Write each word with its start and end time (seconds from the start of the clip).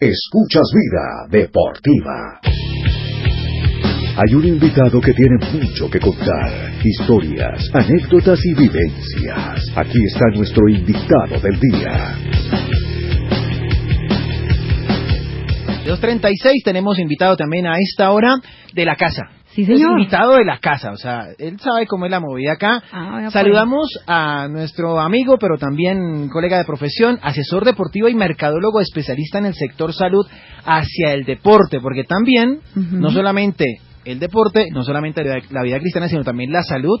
Escuchas 0.00 0.62
Vida 0.72 1.26
Deportiva. 1.28 2.40
Hay 4.16 4.32
un 4.32 4.44
invitado 4.46 5.00
que 5.00 5.12
tiene 5.12 5.38
mucho 5.52 5.90
que 5.90 5.98
contar, 5.98 6.70
historias, 6.84 7.68
anécdotas 7.74 8.38
y 8.44 8.54
vivencias. 8.54 9.66
Aquí 9.74 9.98
está 10.06 10.26
nuestro 10.36 10.68
invitado 10.68 11.40
del 11.40 11.58
día. 11.58 12.14
2.36 15.84 16.62
tenemos 16.62 16.96
invitado 17.00 17.36
también 17.36 17.66
a 17.66 17.74
esta 17.80 18.12
hora 18.12 18.36
de 18.72 18.84
la 18.84 18.94
casa. 18.94 19.37
Sí, 19.66 19.72
Es 19.72 19.80
invitado 19.80 20.34
de 20.34 20.44
la 20.44 20.58
casa, 20.58 20.92
o 20.92 20.96
sea, 20.96 21.30
él 21.36 21.58
sabe 21.58 21.86
cómo 21.86 22.04
es 22.04 22.12
la 22.12 22.20
movida 22.20 22.52
acá. 22.52 22.80
Ah, 22.92 23.18
pues. 23.22 23.32
Saludamos 23.32 23.88
a 24.06 24.46
nuestro 24.48 25.00
amigo, 25.00 25.36
pero 25.38 25.58
también 25.58 26.28
colega 26.28 26.58
de 26.58 26.64
profesión, 26.64 27.18
asesor 27.22 27.64
deportivo 27.64 28.08
y 28.08 28.14
mercadólogo 28.14 28.80
especialista 28.80 29.38
en 29.38 29.46
el 29.46 29.54
sector 29.54 29.92
salud 29.92 30.24
hacia 30.64 31.12
el 31.12 31.24
deporte, 31.24 31.80
porque 31.80 32.04
también, 32.04 32.60
no 32.74 33.10
solamente 33.10 33.64
el 34.04 34.20
deporte, 34.20 34.68
no 34.70 34.84
solamente 34.84 35.24
la 35.24 35.40
la 35.50 35.62
vida 35.62 35.80
cristiana, 35.80 36.08
sino 36.08 36.22
también 36.22 36.52
la 36.52 36.62
salud 36.62 37.00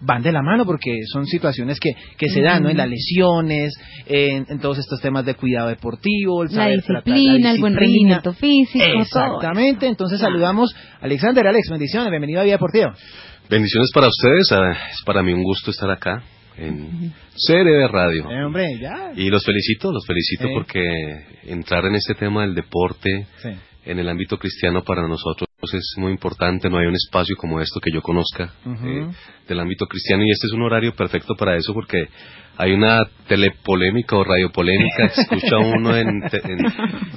van 0.00 0.22
de 0.22 0.32
la 0.32 0.42
mano 0.42 0.64
porque 0.66 1.00
son 1.12 1.26
situaciones 1.26 1.78
que, 1.80 1.90
que 2.18 2.28
se 2.28 2.40
dan, 2.42 2.62
¿no? 2.62 2.70
En 2.70 2.76
las 2.76 2.88
lesiones, 2.88 3.72
en, 4.06 4.44
en 4.48 4.58
todos 4.58 4.78
estos 4.78 5.00
temas 5.00 5.24
de 5.24 5.34
cuidado 5.34 5.68
deportivo, 5.68 6.42
el 6.42 6.48
La 6.50 6.54
saber 6.64 6.82
tratar 6.82 7.08
la 7.08 7.14
disciplina, 7.14 7.50
el 7.52 7.60
buen 7.60 7.74
rendimiento 7.76 8.32
físico, 8.34 8.84
todo. 8.84 9.02
Exactamente, 9.02 9.86
entonces 9.86 10.20
saludamos 10.20 10.74
a 11.00 11.04
Alexander, 11.04 11.46
Alex, 11.46 11.68
bendiciones, 11.70 12.10
bienvenido 12.10 12.40
a 12.40 12.44
Vida 12.44 12.54
Deportiva. 12.54 12.94
Bendiciones 13.48 13.90
para 13.94 14.08
ustedes, 14.08 14.52
ah, 14.52 14.72
es 14.90 15.02
para 15.04 15.22
mí 15.22 15.32
un 15.32 15.42
gusto 15.42 15.70
estar 15.70 15.90
acá 15.90 16.22
en 16.56 17.12
CRB 17.46 17.88
Radio. 17.90 18.30
Eh, 18.30 18.44
hombre, 18.44 18.66
ya. 18.80 19.12
Y 19.16 19.28
los 19.28 19.44
felicito, 19.44 19.90
los 19.92 20.06
felicito 20.06 20.48
porque 20.54 20.80
entrar 21.46 21.84
en 21.86 21.94
este 21.96 22.14
tema 22.14 22.42
del 22.42 22.54
deporte 22.54 23.26
Sí. 23.42 23.50
en 23.84 23.98
el 23.98 24.08
ámbito 24.08 24.38
cristiano 24.38 24.82
para 24.82 25.02
nosotros 25.08 25.43
es 25.72 25.94
muy 25.96 26.10
importante, 26.12 26.68
no 26.68 26.78
hay 26.78 26.86
un 26.86 26.94
espacio 26.94 27.36
como 27.36 27.60
esto 27.60 27.80
que 27.80 27.90
yo 27.92 28.02
conozca 28.02 28.52
eh, 28.66 29.08
del 29.48 29.60
ámbito 29.60 29.86
cristiano 29.86 30.24
y 30.24 30.30
este 30.30 30.48
es 30.48 30.52
un 30.52 30.62
horario 30.62 30.94
perfecto 30.94 31.34
para 31.36 31.56
eso 31.56 31.72
porque 31.72 32.08
hay 32.56 32.72
una 32.72 33.00
telepolémica 33.26 34.16
o 34.16 34.24
radiopolémica 34.24 35.08
que 35.14 35.20
escucha 35.22 35.58
uno 35.58 35.96
en, 35.96 36.22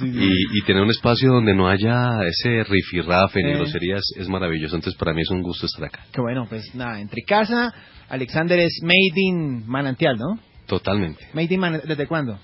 y, 0.02 0.58
y 0.58 0.62
tener 0.66 0.82
un 0.82 0.90
espacio 0.90 1.30
donde 1.30 1.54
no 1.54 1.68
haya 1.68 2.20
ese 2.26 2.64
rifirrafe 2.64 3.42
ni 3.42 3.50
Eh. 3.50 3.54
groserías 3.56 4.02
es 4.16 4.28
maravilloso, 4.28 4.76
entonces 4.76 4.98
para 4.98 5.12
mí 5.12 5.22
es 5.22 5.30
un 5.30 5.42
gusto 5.42 5.66
estar 5.66 5.84
acá. 5.84 6.00
Qué 6.12 6.20
bueno, 6.20 6.46
pues 6.48 6.74
nada, 6.74 7.00
entre 7.00 7.22
casa, 7.22 7.72
Alexander 8.08 8.58
es 8.58 8.80
Made 8.82 9.12
in 9.16 9.66
Manantial, 9.66 10.16
¿no? 10.16 10.38
Totalmente. 10.66 11.26
Made 11.34 11.52
in 11.54 11.60
Manantial, 11.60 11.88
¿desde 11.88 12.06
cuándo? 12.06 12.38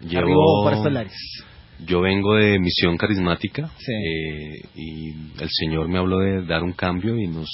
Llevo- 0.00 0.18
Arribó 0.22 0.62
por 0.64 0.72
estos 0.74 0.92
lares. 0.92 1.12
Yo 1.86 2.00
vengo 2.00 2.34
de 2.34 2.58
Misión 2.58 2.96
Carismática 2.96 3.70
Sí. 3.78 3.92
eh, 3.92 4.62
y 4.74 5.10
el 5.42 5.48
Señor 5.50 5.88
me 5.88 5.98
habló 5.98 6.18
de 6.18 6.44
dar 6.44 6.62
un 6.62 6.72
cambio 6.72 7.16
y 7.16 7.28
nos, 7.28 7.48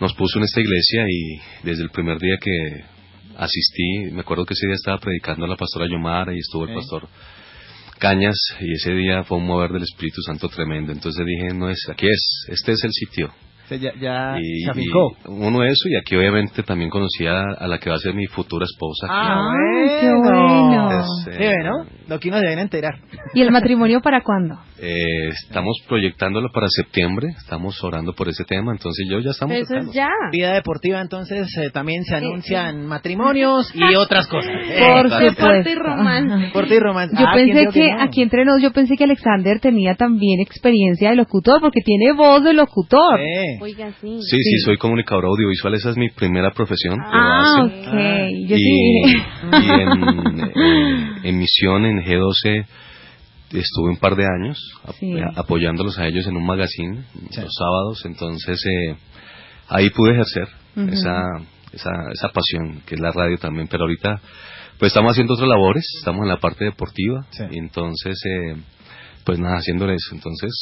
nos 0.00 0.14
puso 0.14 0.38
en 0.38 0.44
esta 0.44 0.60
iglesia 0.60 1.04
y 1.08 1.40
desde 1.66 1.82
el 1.82 1.90
primer 1.90 2.18
día 2.18 2.36
que 2.40 2.50
asistí, 3.36 4.10
me 4.12 4.20
acuerdo 4.20 4.44
que 4.46 4.54
ese 4.54 4.66
día 4.66 4.74
estaba 4.74 4.98
predicando 4.98 5.44
a 5.44 5.48
la 5.48 5.56
pastora 5.56 5.86
Yomara 5.88 6.34
y 6.34 6.38
estuvo 6.38 6.64
el 6.64 6.70
Sí. 6.70 6.74
pastor 6.76 7.08
Cañas 7.98 8.36
y 8.60 8.72
ese 8.74 8.92
día 8.94 9.24
fue 9.24 9.38
un 9.38 9.46
mover 9.46 9.72
del 9.72 9.82
Espíritu 9.82 10.22
Santo 10.22 10.48
tremendo. 10.48 10.92
Entonces 10.92 11.24
dije, 11.26 11.52
no 11.52 11.68
es, 11.68 11.78
aquí 11.90 12.06
es, 12.06 12.44
este 12.48 12.72
es 12.72 12.84
el 12.84 12.92
sitio. 12.92 13.32
O 13.68 13.70
sea, 13.70 13.76
ya 13.78 13.92
ya 14.00 14.36
y, 14.40 14.62
se 14.64 14.70
afincó. 14.70 15.12
y 15.26 15.28
uno 15.30 15.62
eso 15.62 15.88
y 15.90 15.96
aquí 15.96 16.16
obviamente 16.16 16.62
también 16.62 16.88
conocí 16.88 17.26
a, 17.26 17.42
a 17.58 17.66
la 17.68 17.78
que 17.78 17.90
va 17.90 17.96
a 17.96 17.98
ser 17.98 18.14
mi 18.14 18.26
futura 18.26 18.64
esposa. 18.64 19.06
Ah, 19.10 19.50
Ah, 19.50 19.98
qué 20.00 20.08
bueno. 20.14 21.00
Es, 21.00 21.06
Sí, 21.24 21.30
eh, 21.44 21.52
¿no? 21.64 21.84
Lo 22.08 22.18
que 22.18 22.28
uno 22.28 22.38
se 22.40 22.46
debe 22.46 22.62
enterar. 22.62 22.94
¿Y 23.34 23.42
el 23.42 23.50
matrimonio 23.50 24.00
para 24.00 24.22
cuándo? 24.22 24.54
Eh, 24.80 25.28
estamos 25.28 25.76
proyectándolo 25.88 26.48
para 26.52 26.66
septiembre, 26.68 27.28
estamos 27.36 27.82
orando 27.84 28.12
por 28.14 28.28
ese 28.28 28.44
tema, 28.44 28.72
entonces 28.72 29.06
yo 29.10 29.18
ya 29.20 29.30
estamos. 29.30 29.56
Eso 29.56 29.76
es 29.76 29.92
ya. 29.92 30.08
Vida 30.32 30.54
deportiva, 30.54 31.00
entonces 31.00 31.48
eh, 31.58 31.70
también 31.70 32.04
se 32.04 32.14
anuncian 32.14 32.86
matrimonios 32.86 33.70
y 33.74 33.94
otras 33.96 34.26
cosas. 34.28 34.50
Eh, 34.50 34.78
Por 34.80 35.08
claro. 35.08 35.28
supuesto. 35.30 35.70
Y 35.70 35.74
romance. 35.74 36.46
Deporte 36.46 36.74
y 36.74 36.78
romance. 36.78 37.16
Yo 37.18 37.26
Ah, 37.26 37.32
¿quién 37.34 37.46
pensé 37.48 37.60
dijo 37.60 37.72
que 37.72 37.92
no? 37.92 38.02
aquí 38.02 38.22
entre 38.22 38.44
nos, 38.44 38.62
yo 38.62 38.72
pensé 38.72 38.96
que 38.96 39.04
Alexander 39.04 39.60
tenía 39.60 39.94
también 39.96 40.40
experiencia 40.40 41.10
de 41.10 41.16
locutor, 41.16 41.60
porque 41.60 41.80
tiene 41.84 42.12
voz 42.12 42.42
de 42.44 42.52
locutor. 42.54 43.20
Eh, 43.20 43.57
Oiga, 43.60 43.92
sí. 44.00 44.18
Sí, 44.22 44.36
sí, 44.42 44.58
soy 44.64 44.76
comunicador 44.76 45.26
audiovisual, 45.26 45.74
esa 45.74 45.90
es 45.90 45.96
mi 45.96 46.08
primera 46.10 46.50
profesión. 46.52 46.98
Ah, 47.04 47.62
ok. 47.64 47.72
Ah. 47.86 48.28
Yo 48.46 48.56
y, 48.56 48.58
sí. 48.58 49.02
y 49.52 49.70
en, 49.70 49.88
en- 50.56 51.24
en 51.24 51.38
misión 51.38 51.84
en 51.86 51.98
G12 51.98 52.66
estuve 53.52 53.90
un 53.90 53.96
par 53.96 54.14
de 54.16 54.24
años 54.26 54.58
Sí. 54.98 55.12
apoyándolos 55.36 55.98
a 55.98 56.06
ellos 56.06 56.26
en 56.26 56.36
un 56.36 56.44
magazine 56.46 57.02
Sí. 57.30 57.40
los 57.40 57.52
sábados, 57.58 58.04
entonces 58.04 58.62
eh, 58.66 58.96
ahí 59.68 59.90
pude 59.90 60.12
ejercer 60.12 60.48
esa, 60.76 61.22
esa, 61.72 61.90
esa 62.12 62.28
pasión 62.28 62.82
que 62.86 62.94
es 62.94 63.00
la 63.00 63.10
radio 63.10 63.36
también, 63.38 63.66
pero 63.68 63.84
ahorita 63.84 64.20
pues 64.78 64.92
estamos 64.92 65.10
haciendo 65.12 65.34
otras 65.34 65.48
labores, 65.48 65.84
estamos 65.98 66.22
en 66.22 66.28
la 66.28 66.36
parte 66.38 66.64
deportiva, 66.66 67.26
Sí. 67.30 67.44
y 67.50 67.58
entonces 67.58 68.16
eh, 68.26 68.54
pues 69.24 69.38
nada, 69.40 69.56
haciéndole 69.56 69.94
eso, 69.94 70.14
entonces 70.14 70.52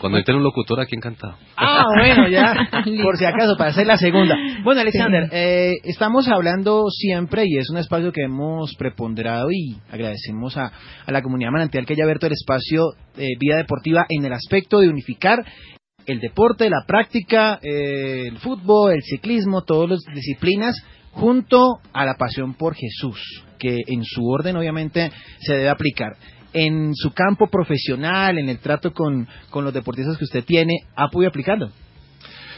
cuando 0.00 0.18
entre 0.18 0.34
un 0.34 0.42
locutor 0.42 0.80
aquí 0.80 0.94
encantado. 0.94 1.36
Ah, 1.56 1.84
bueno, 1.98 2.28
ya, 2.28 2.54
por 3.02 3.16
si 3.16 3.24
acaso, 3.24 3.56
para 3.56 3.70
hacer 3.70 3.86
la 3.86 3.96
segunda. 3.96 4.36
Bueno, 4.62 4.80
Alexander, 4.80 5.28
eh, 5.32 5.74
estamos 5.84 6.28
hablando 6.28 6.84
siempre 6.90 7.44
y 7.46 7.58
es 7.58 7.68
un 7.70 7.78
espacio 7.78 8.12
que 8.12 8.22
hemos 8.22 8.74
preponderado 8.76 9.48
y 9.50 9.76
agradecemos 9.90 10.56
a, 10.56 10.72
a 11.06 11.12
la 11.12 11.22
comunidad 11.22 11.50
manantial 11.50 11.86
que 11.86 11.94
haya 11.94 12.04
abierto 12.04 12.26
el 12.26 12.32
espacio 12.32 12.92
eh, 13.16 13.26
Vida 13.38 13.56
Deportiva 13.56 14.06
en 14.08 14.24
el 14.24 14.32
aspecto 14.32 14.80
de 14.80 14.88
unificar 14.88 15.44
el 16.08 16.20
deporte, 16.20 16.70
la 16.70 16.84
práctica, 16.86 17.60
eh, 17.62 18.28
el 18.28 18.38
fútbol, 18.38 18.92
el 18.94 19.02
ciclismo, 19.02 19.62
todas 19.62 19.90
las 19.90 20.14
disciplinas 20.14 20.74
junto 21.12 21.80
a 21.92 22.06
la 22.06 22.14
pasión 22.14 22.54
por 22.54 22.74
Jesús, 22.74 23.44
que 23.58 23.76
en 23.86 24.04
su 24.04 24.26
orden 24.26 24.56
obviamente 24.56 25.10
se 25.40 25.54
debe 25.54 25.68
aplicar. 25.68 26.16
En 26.52 26.94
su 26.94 27.12
campo 27.12 27.48
profesional, 27.48 28.38
en 28.38 28.48
el 28.48 28.58
trato 28.58 28.92
con, 28.92 29.28
con 29.50 29.64
los 29.64 29.74
deportistas 29.74 30.16
que 30.16 30.24
usted 30.24 30.44
tiene, 30.44 30.74
¿ha 30.96 31.08
podido 31.08 31.28
aplicarlo? 31.28 31.70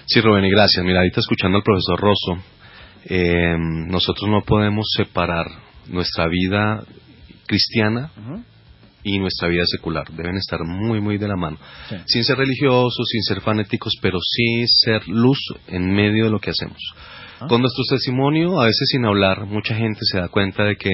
Sí, 0.06 0.20
Rubén, 0.20 0.44
y 0.44 0.50
gracias. 0.50 0.84
Mira, 0.84 0.98
ahorita 0.98 1.20
escuchando 1.20 1.58
al 1.58 1.64
profesor 1.64 2.00
Rosso, 2.00 2.42
eh, 3.04 3.56
nosotros 3.58 4.28
no 4.28 4.42
podemos 4.42 4.86
separar 4.96 5.46
nuestra 5.86 6.26
vida 6.28 6.82
cristiana 7.46 8.10
y 9.02 9.18
nuestra 9.18 9.48
vida 9.48 9.62
secular. 9.66 10.08
Deben 10.10 10.36
estar 10.36 10.60
muy, 10.64 11.00
muy 11.00 11.18
de 11.18 11.28
la 11.28 11.36
mano. 11.36 11.58
Sí. 11.88 11.96
Sin 12.06 12.24
ser 12.24 12.38
religiosos, 12.38 13.06
sin 13.10 13.22
ser 13.22 13.40
fanáticos, 13.40 13.94
pero 14.02 14.18
sí 14.20 14.64
ser 14.66 15.06
luz 15.08 15.38
en 15.68 15.92
medio 15.92 16.24
de 16.24 16.30
lo 16.30 16.40
que 16.40 16.50
hacemos. 16.50 16.78
Ah. 17.40 17.46
Con 17.48 17.60
nuestro 17.62 17.84
testimonio, 17.88 18.60
a 18.60 18.64
veces 18.64 18.88
sin 18.90 19.04
hablar, 19.04 19.46
mucha 19.46 19.74
gente 19.74 20.00
se 20.02 20.18
da 20.18 20.28
cuenta 20.28 20.64
de 20.64 20.76
que 20.76 20.90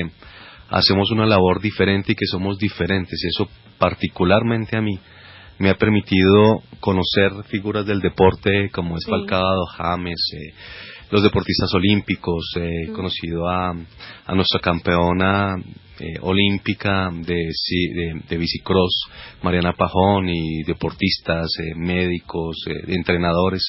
hacemos 0.70 1.10
una 1.10 1.26
labor 1.26 1.60
diferente 1.60 2.12
y 2.12 2.14
que 2.14 2.26
somos 2.26 2.58
diferentes. 2.58 3.18
Y 3.22 3.28
eso 3.28 3.48
particularmente 3.78 4.76
a 4.76 4.80
mí 4.82 4.98
me 5.58 5.70
ha 5.70 5.74
permitido 5.74 6.62
conocer 6.80 7.32
figuras 7.48 7.86
del 7.86 8.00
deporte 8.00 8.70
como 8.70 8.96
es 8.96 9.04
Sí. 9.04 9.10
James, 9.76 10.20
eh, 10.34 10.54
los 11.10 11.22
deportistas 11.22 11.72
olímpicos. 11.74 12.52
eh, 12.56 12.84
He 12.88 12.92
conocido 12.92 13.48
a, 13.48 13.70
a 13.70 14.34
nuestra 14.34 14.60
campeona 14.60 15.54
eh, 15.98 16.18
olímpica 16.20 17.10
de, 17.10 17.34
de, 17.34 18.20
de 18.28 18.36
bicicross, 18.36 19.08
Mariana 19.42 19.72
Pajón, 19.72 20.28
y 20.28 20.62
deportistas, 20.64 21.48
eh, 21.58 21.74
médicos, 21.74 22.56
eh, 22.68 22.74
entrenadores. 22.88 23.62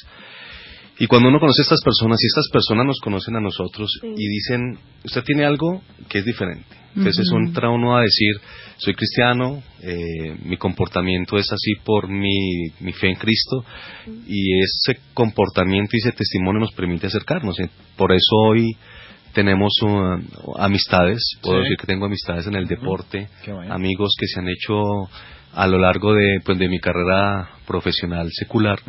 Y 0.99 1.07
cuando 1.07 1.29
uno 1.29 1.39
conoce 1.39 1.61
a 1.61 1.63
estas 1.63 1.81
personas 1.83 2.17
y 2.21 2.27
estas 2.27 2.49
personas 2.51 2.85
nos 2.87 2.99
conocen 2.99 3.35
a 3.35 3.39
nosotros 3.41 3.89
Sí. 4.01 4.07
y 4.17 4.27
dicen, 4.27 4.79
usted 5.05 5.23
tiene 5.23 5.45
algo 5.45 5.81
que 6.09 6.19
es 6.19 6.25
diferente. 6.25 6.65
Entonces 6.95 7.27
Ujú. 7.31 7.37
entra 7.39 7.69
uno 7.69 7.95
a 7.95 8.01
decir, 8.01 8.33
soy 8.77 8.95
cristiano, 8.95 9.61
eh, 9.83 10.35
mi 10.43 10.57
comportamiento 10.57 11.37
es 11.37 11.51
así 11.51 11.73
por 11.85 12.07
mi, 12.09 12.69
mi 12.79 12.91
fe 12.93 13.09
en 13.09 13.15
Cristo 13.15 13.63
y 14.27 14.59
ese 14.63 14.99
comportamiento 15.13 15.91
y 15.93 15.99
ese 15.99 16.11
testimonio 16.13 16.61
nos 16.61 16.71
permite 16.71 17.05
acercarnos. 17.05 17.57
Por 17.95 18.11
eso 18.11 18.35
hoy 18.49 18.75
tenemos 19.33 19.71
uh, 19.83 20.57
amistades, 20.57 21.21
puedo 21.43 21.57
Sí. 21.59 21.63
decir 21.65 21.77
que 21.77 21.85
tengo 21.85 22.05
amistades 22.07 22.47
en 22.47 22.55
el 22.55 22.65
deporte, 22.65 23.27
bueno. 23.45 23.71
amigos 23.71 24.13
que 24.19 24.25
se 24.25 24.39
han 24.39 24.49
hecho 24.49 24.73
a 25.57 25.65
lo 25.65 25.79
largo 25.79 26.13
de, 26.13 26.39
pues, 26.45 26.59
de 26.59 26.69
mi 26.69 26.79
carrera 26.79 27.49
profesional 27.65 28.29
secular 28.31 28.79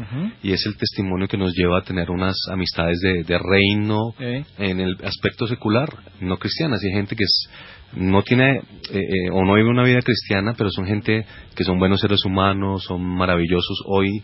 y 0.43 0.53
es 0.53 0.67
el 0.67 0.76
testimonio 0.76 1.26
que 1.26 1.38
nos 1.38 1.55
lleva 1.55 1.79
a 1.79 1.82
tener 1.82 2.11
unas 2.11 2.37
amistades 2.53 2.99
de, 3.00 3.25
de 3.25 3.38
reino 3.38 4.15
Eh, 4.20 4.44
en 4.59 4.81
el 4.81 4.97
aspecto 5.03 5.47
secular, 5.47 5.88
no 6.20 6.37
cristianas. 6.37 6.81
Hay 6.85 6.93
gente 6.93 7.17
que 7.17 7.25
es, 7.25 7.49
no 7.94 8.23
tiene 8.23 8.59
eh, 8.59 8.99
eh, 8.99 9.31
o 9.32 9.44
no 9.44 9.55
vive 9.55 9.70
una 9.70 9.82
vida 9.82 10.00
cristiana, 10.03 10.55
pero 10.59 10.69
son 10.70 10.85
gente 10.87 11.25
que 11.56 11.65
son 11.65 11.79
buenos 11.79 12.00
seres 12.00 12.23
humanos, 12.26 12.85
son 12.85 13.03
maravillosos. 13.03 13.82
Hoy 13.87 14.23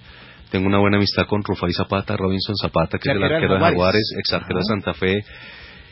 tengo 0.50 0.66
una 0.66 0.78
buena 0.78 0.98
amistad 0.98 1.26
con 1.26 1.42
Rufai 1.42 1.72
Zapata, 1.72 2.14
Robinson 2.16 2.56
Zapata, 2.56 2.98
que 2.98 3.08
es 3.10 3.16
el 3.16 3.24
Arquero 3.24 3.54
de 3.54 3.60
Jaguares. 3.60 4.12
Ex 4.18 4.32
arquero 4.34 4.58
de. 4.58 4.64
Santa 4.64 4.92
Fe. 4.92 5.24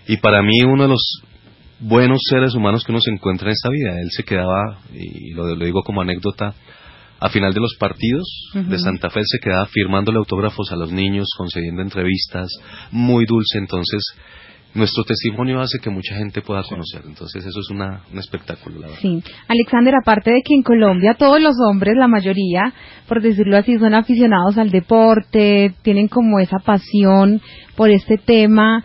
Y 0.06 0.18
para 0.18 0.42
mí 0.42 0.62
uno 0.64 0.82
de 0.82 0.88
los 0.90 1.22
buenos 1.82 2.20
seres 2.28 2.54
humanos 2.54 2.84
que 2.84 2.92
uno 2.92 3.00
se 3.00 3.10
encuentra 3.10 3.48
en 3.48 3.52
esta 3.52 3.68
vida. 3.68 4.00
Él 4.00 4.10
se 4.10 4.22
quedaba, 4.22 4.78
y 4.94 5.32
lo, 5.34 5.54
digo 5.56 5.82
como 5.82 6.00
anécdota, 6.00 6.54
a 7.20 7.28
final 7.28 7.54
de 7.54 7.60
los 7.60 7.76
partidos 7.78 8.24
de 8.52 8.78
Santa 8.80 9.08
Fe 9.08 9.20
se 9.24 9.38
quedaba 9.38 9.66
firmándole 9.66 10.18
autógrafos 10.18 10.72
a 10.72 10.76
los 10.76 10.90
niños, 10.90 11.28
concediendo 11.36 11.80
entrevistas, 11.80 12.48
muy 12.90 13.26
dulce. 13.26 13.58
Entonces, 13.58 14.02
nuestro 14.74 15.04
testimonio 15.04 15.60
hace 15.60 15.78
que 15.78 15.88
mucha 15.88 16.16
gente 16.16 16.40
pueda 16.40 16.64
conocer. 16.64 17.02
Entonces, 17.06 17.44
eso 17.44 17.60
es 17.60 17.70
una, 17.70 18.02
un 18.10 18.18
espectáculo, 18.18 18.80
la 18.80 18.86
verdad. 18.88 19.00
Sí. 19.00 19.22
Alexander, 19.46 19.94
aparte 20.02 20.32
de 20.32 20.42
que 20.44 20.54
en 20.54 20.62
Colombia 20.62 21.14
todos 21.14 21.40
los 21.40 21.54
hombres, 21.70 21.94
la 21.96 22.08
mayoría, 22.08 22.72
por 23.06 23.22
decirlo 23.22 23.56
así, 23.56 23.78
son 23.78 23.94
aficionados 23.94 24.58
al 24.58 24.70
deporte, 24.70 25.74
tienen 25.82 26.08
como 26.08 26.40
esa 26.40 26.58
pasión 26.58 27.40
por 27.76 27.90
este 27.90 28.16
tema, 28.16 28.82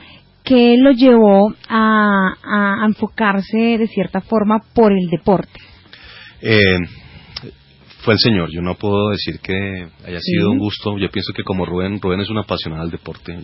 ¿qué 0.47 0.75
lo 0.77 0.91
llevó 0.91 1.53
a, 1.67 2.33
a 2.43 2.85
enfocarse 2.85 3.77
de 3.77 3.87
cierta 3.87 4.21
forma 4.21 4.59
por 4.73 4.91
el 4.91 5.09
deporte? 5.09 5.59
Eh, 6.41 6.79
fue 8.07 8.13
el 8.13 8.19
Señor. 8.19 8.49
Yo 8.51 8.61
no 8.61 8.75
puedo 8.75 9.09
decir 9.09 9.39
que 9.41 9.87
haya 10.05 10.19
sido 10.21 10.51
un 10.51 10.59
gusto. 10.59 10.97
Yo 10.97 11.09
pienso 11.09 11.33
que 11.35 11.43
como 11.43 11.65
Rubén, 11.65 11.99
Rubén 11.99 12.21
es 12.21 12.29
un 12.29 12.37
apasionado 12.37 12.83
del 12.83 12.91
deporte 12.91 13.37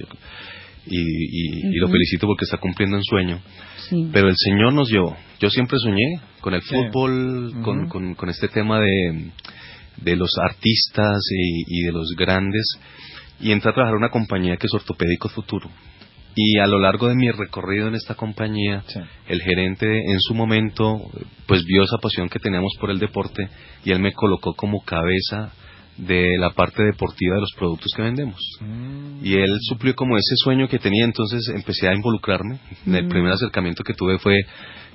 y, 0.85 1.79
lo 1.79 1.87
felicito 1.87 2.27
porque 2.27 2.45
está 2.45 2.57
cumpliendo 2.57 2.97
un 2.97 3.03
sueño. 3.03 3.41
Pero 4.11 4.29
el 4.29 4.35
Señor 4.37 4.73
nos 4.73 4.89
llevó. 4.89 5.15
Yo 5.39 5.49
siempre 5.49 5.77
soñé 5.79 6.21
con 6.39 6.53
el 6.53 6.61
fútbol, 6.61 7.53
con, 7.61 8.29
este 8.29 8.47
tema 8.47 8.79
de, 8.79 9.31
de 9.97 10.15
los 10.15 10.31
artistas 10.41 11.21
y, 11.29 11.83
de 11.83 11.91
los 11.91 12.15
grandes 12.17 12.65
y 13.39 13.51
entré 13.51 13.71
a 13.71 13.73
trabajar 13.73 13.95
en 13.95 14.03
una 14.03 14.09
compañía 14.09 14.55
que 14.55 14.67
es 14.67 14.73
Ortopédico 14.73 15.27
Futuro. 15.27 15.69
Y 16.35 16.57
a 16.59 16.67
lo 16.67 16.79
largo 16.79 17.07
de 17.07 17.15
mi 17.15 17.29
recorrido 17.29 17.87
en 17.87 17.95
esta 17.95 18.15
compañía, 18.15 18.83
el 19.27 19.41
gerente 19.41 19.85
en 19.85 20.19
su 20.19 20.33
momento 20.33 20.99
pues 21.45 21.63
vio 21.65 21.83
esa 21.83 21.97
pasión 21.97 22.29
que 22.29 22.39
teníamos 22.39 22.71
por 22.79 22.89
el 22.89 22.99
deporte 22.99 23.47
y 23.85 23.91
él 23.91 23.99
me 23.99 24.13
colocó 24.13 24.53
como 24.53 24.81
cabeza 24.83 25.51
de 25.97 26.37
la 26.39 26.51
parte 26.51 26.83
deportiva 26.83 27.35
de 27.35 27.41
los 27.41 27.53
productos 27.55 27.91
que 27.95 28.01
vendemos. 28.01 28.39
Mm. 28.61 29.23
Y 29.23 29.35
él 29.35 29.57
suplió 29.61 29.93
como 29.93 30.17
ese 30.17 30.35
sueño 30.37 30.67
que 30.67 30.79
tenía, 30.79 31.05
entonces 31.05 31.47
empecé 31.53 31.87
a 31.87 31.93
involucrarme. 31.93 32.59
El 32.87 33.05
mm. 33.05 33.09
primer 33.09 33.31
acercamiento 33.31 33.83
que 33.83 33.93
tuve 33.93 34.17
fue 34.17 34.39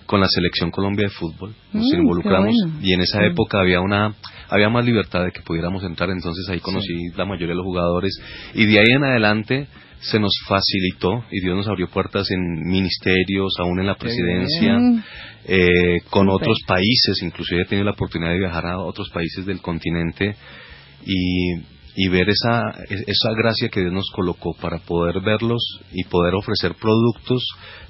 con 0.07 0.21
la 0.21 0.27
selección 0.29 0.71
Colombia 0.71 1.07
de 1.07 1.11
fútbol. 1.11 1.55
Nos 1.73 1.85
mm, 1.85 2.01
involucramos 2.01 2.55
y 2.83 2.95
en 2.95 3.01
esa 3.03 3.25
época 3.25 3.61
había 3.61 3.81
una 3.81 4.15
había 4.51 4.71
más 4.71 4.85
libertad 4.85 5.25
de 5.25 5.31
que 5.31 5.43
pudiéramos 5.43 5.85
entrar, 5.85 6.09
entonces 6.09 6.49
ahí 6.49 6.59
conocí 6.61 6.95
la 7.15 7.27
mayoría 7.27 7.49
de 7.49 7.57
los 7.57 7.67
jugadores 7.67 8.19
y 8.55 8.65
de 8.65 8.79
ahí 8.79 8.93
en 8.93 9.05
adelante 9.05 9.69
se 10.01 10.19
nos 10.21 10.33
facilitó 10.47 11.25
y 11.31 11.41
Dios 11.41 11.57
nos 11.57 11.69
abrió 11.69 11.89
puertas 11.89 12.31
en 12.31 12.69
ministerios, 12.69 13.55
aún 13.59 13.81
en 13.81 13.87
la 13.87 13.97
presidencia, 13.97 14.79
eh, 15.45 16.01
con 16.11 16.29
otros 16.29 16.59
países, 16.67 17.23
inclusive 17.23 17.63
he 17.63 17.67
tenido 17.67 17.85
la 17.85 17.93
oportunidad 17.93 18.33
de 18.33 18.39
viajar 18.39 18.67
a 18.67 18.79
otros 18.79 19.11
países 19.11 19.47
del 19.47 19.61
continente 19.61 20.37
y, 21.05 22.09
ver 22.11 22.29
esa, 22.31 22.63
esa 22.89 23.31
gracia 23.37 23.69
que 23.71 23.81
Dios 23.81 23.93
nos 23.93 24.09
colocó 24.15 24.55
para 24.61 24.79
poder 24.79 25.21
verlos 25.21 25.61
y 25.93 26.05
poder 26.05 26.35
ofrecer 26.37 26.75
productos 26.81 27.43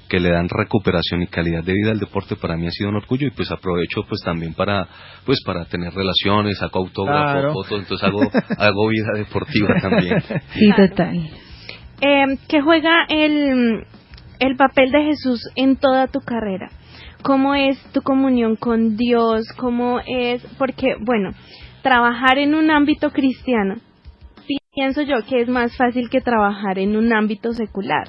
que 0.09 0.19
le 0.19 0.31
dan 0.31 0.49
recuperación 0.49 1.21
y 1.21 1.27
calidad 1.27 1.63
de 1.63 1.73
vida. 1.73 1.91
Al 1.91 1.99
deporte 1.99 2.35
para 2.35 2.57
mí 2.57 2.65
ha 2.65 2.71
sido 2.71 2.89
un 2.89 2.95
orgullo 2.95 3.27
y 3.27 3.31
pues 3.31 3.51
aprovecho 3.51 4.01
pues 4.09 4.21
también 4.25 4.55
para 4.55 4.87
pues 5.25 5.39
para 5.45 5.65
tener 5.65 5.93
relaciones, 5.93 6.57
saco 6.57 6.79
autógrafos, 6.79 7.53
fotos, 7.53 7.79
entonces 7.81 8.07
hago, 8.07 8.21
hago 8.57 8.87
vida 8.87 9.11
deportiva 9.15 9.69
también. 9.79 10.17
Sí, 10.53 10.71
total. 10.75 11.29
Eh, 12.01 12.37
¿Qué 12.47 12.61
juega 12.61 13.05
el, 13.09 13.85
el 14.39 14.55
papel 14.55 14.91
de 14.91 15.03
Jesús 15.03 15.49
en 15.55 15.75
toda 15.75 16.07
tu 16.07 16.19
carrera? 16.19 16.69
¿Cómo 17.21 17.55
es 17.55 17.77
tu 17.91 18.01
comunión 18.01 18.55
con 18.55 18.95
Dios? 18.95 19.51
¿Cómo 19.57 19.99
es? 20.05 20.41
Porque, 20.57 20.95
bueno, 21.01 21.31
trabajar 21.81 22.37
en 22.37 22.55
un 22.55 22.71
ámbito 22.71 23.11
cristiano, 23.11 23.75
pienso 24.73 25.01
yo 25.01 25.17
que 25.27 25.41
es 25.41 25.49
más 25.49 25.75
fácil 25.75 26.09
que 26.09 26.21
trabajar 26.21 26.79
en 26.79 26.95
un 26.95 27.11
ámbito 27.13 27.51
secular, 27.51 28.07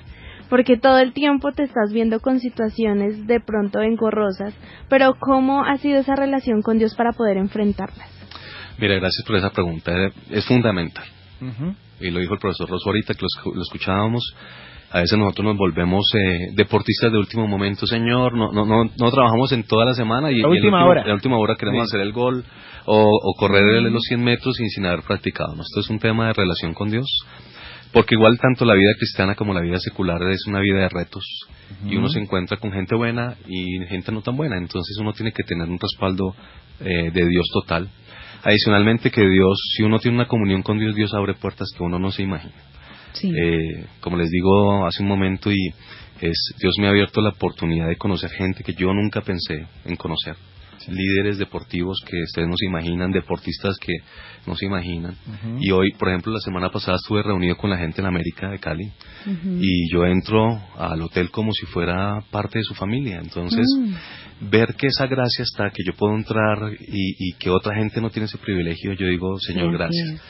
porque 0.49 0.77
todo 0.77 1.01
el 1.01 1.13
tiempo 1.13 1.51
te 1.51 1.65
estás 1.65 1.93
viendo 1.93 2.21
con 2.21 2.39
situaciones 2.39 3.27
de 3.27 3.41
pronto 3.41 3.81
engorrosas, 3.81 4.55
pero 4.89 5.15
¿cómo 5.19 5.65
ha 5.65 5.77
sido 5.79 5.99
esa 5.99 6.15
relación 6.15 6.63
con 6.63 6.79
Dios 6.79 6.95
para 6.95 7.11
poder 7.11 7.39
enfrentarlas? 7.39 8.09
Mira, 8.79 8.95
gracias 8.95 9.25
por 9.27 9.37
esa 9.37 9.51
pregunta, 9.51 9.93
es 10.31 10.47
fundamental. 10.47 11.05
Y 12.01 12.11
lo 12.11 12.21
dijo 12.21 12.35
el 12.35 12.41
profesor 12.41 12.69
Rosso 12.69 12.89
ahorita 12.89 13.15
que 13.15 13.23
lo, 13.23 13.63
escuchábamos. 13.63 14.35
A 14.93 15.01
veces 15.01 15.17
nosotros 15.19 15.45
nos 15.45 15.57
volvemos 15.57 16.05
eh, 16.15 16.49
deportistas 16.55 17.13
de 17.13 17.19
último 17.19 17.47
momento, 17.47 17.87
señor, 17.87 18.37
no, 18.37 18.51
no, 18.51 18.67
no, 18.67 18.91
no 18.99 19.11
trabajamos 19.13 19.53
en 19.53 19.63
toda 19.63 19.85
la 19.85 19.95
semana 19.95 20.33
y 20.33 20.41
la 20.41 20.49
última 20.49 20.85
hora. 20.85 21.03
en 21.03 21.09
la 21.09 21.15
última 21.15 21.39
hora 21.39 21.55
queremos 21.55 21.85
hacer 21.85 22.01
el 22.01 22.13
gol 22.13 22.45
o, 22.87 23.35
correr 23.39 23.83
los 23.83 24.03
100 24.03 24.21
metros 24.21 24.57
sin, 24.57 24.69
sin 24.69 24.87
haber 24.87 25.03
practicado. 25.03 25.53
Esto 25.53 25.79
es 25.79 25.91
un 25.91 26.01
tema 26.01 26.27
de 26.27 26.33
relación 26.33 26.75
con 26.75 26.91
Dios, 26.91 27.07
porque 27.93 28.17
igual 28.17 28.37
tanto 28.41 28.65
la 28.65 28.75
vida 28.75 28.91
cristiana 28.99 29.37
como 29.37 29.55
la 29.55 29.61
vida 29.61 29.79
secular 29.79 30.21
es 30.29 30.45
una 30.49 30.59
vida 30.59 30.81
de 30.81 30.89
retos 30.89 31.25
y 31.87 31.97
uno 31.97 32.09
se 32.09 32.19
encuentra 32.19 32.57
con 32.57 32.73
gente 32.73 32.97
buena 32.97 33.37
y 33.47 33.87
gente 33.87 34.11
no 34.13 34.23
tan 34.23 34.37
buena, 34.37 34.59
entonces 34.59 34.97
uno 34.99 35.13
tiene 35.13 35.33
que 35.33 35.45
tener 35.45 35.69
un 35.69 35.79
respaldo 35.79 36.35
eh, 36.81 37.11
de 37.13 37.29
Dios 37.29 37.47
total. 37.53 37.89
Adicionalmente 38.43 39.11
que 39.11 39.21
Dios, 39.21 39.59
si 39.77 39.83
uno 39.83 39.99
tiene 39.99 40.17
una 40.17 40.27
comunión 40.27 40.63
con 40.63 40.79
Dios, 40.79 40.95
Dios 40.95 41.13
abre 41.15 41.35
puertas 41.35 41.69
que 41.77 41.83
uno 41.83 41.99
no 41.99 42.11
se 42.11 42.23
imagina. 42.23 42.55
Eh, 43.23 43.87
como 44.01 44.17
les 44.17 44.31
digo 44.31 44.87
hace 44.87 45.03
un 45.03 45.09
momento 45.09 45.51
y 45.51 45.75
es 46.21 46.55
Dios 46.61 46.75
me 46.79 46.87
ha 46.87 46.91
abierto 46.91 47.21
la 47.21 47.31
oportunidad 47.31 47.89
de 47.89 47.97
conocer 47.97 48.31
gente 48.31 48.63
que 48.63 48.75
yo 48.75 48.93
nunca 48.95 49.21
pensé 49.23 49.67
en 49.85 49.97
conocer 49.97 50.37
líderes 50.89 51.39
deportivos 51.39 51.99
que 52.07 52.23
ustedes 52.23 52.49
no 52.49 52.55
se 52.57 52.67
imaginan, 52.67 53.11
deportistas 53.11 53.77
que 53.79 53.93
no 54.47 54.55
se 54.55 54.67
imaginan. 54.67 55.15
Y 55.61 55.71
hoy, 55.71 55.93
por 55.93 56.09
ejemplo, 56.09 56.33
la 56.33 56.41
semana 56.41 56.71
pasada 56.71 56.97
estuve 56.97 57.23
reunido 57.23 57.57
con 57.57 57.71
la 57.71 57.79
gente 57.79 58.01
en 58.01 58.07
América 58.07 58.51
de 58.51 58.59
Cali 58.59 58.91
y 59.61 59.93
yo 59.93 60.07
entro 60.07 60.61
al 60.77 61.03
hotel 61.03 61.31
como 61.31 61.53
si 61.53 61.67
fuera 61.67 62.21
parte 62.31 62.59
de 62.59 62.65
su 62.65 62.75
familia. 62.75 63.21
Entonces, 63.23 63.67
mm. 63.79 64.51
ver 64.51 64.75
que 64.75 64.87
esa 64.87 65.07
gracia 65.07 65.43
está, 65.43 65.71
que 65.71 65.83
yo 65.85 65.93
puedo 65.97 66.15
entrar 66.17 66.73
y, 66.81 67.33
que 67.39 67.51
otra 67.51 67.75
gente 67.77 68.01
no 68.01 68.11
tiene 68.11 68.27
ese 68.27 68.39
privilegio, 68.39 68.93
yo 68.95 69.07
digo, 69.07 69.39
Señor, 69.39 69.73
gracias. 69.73 70.21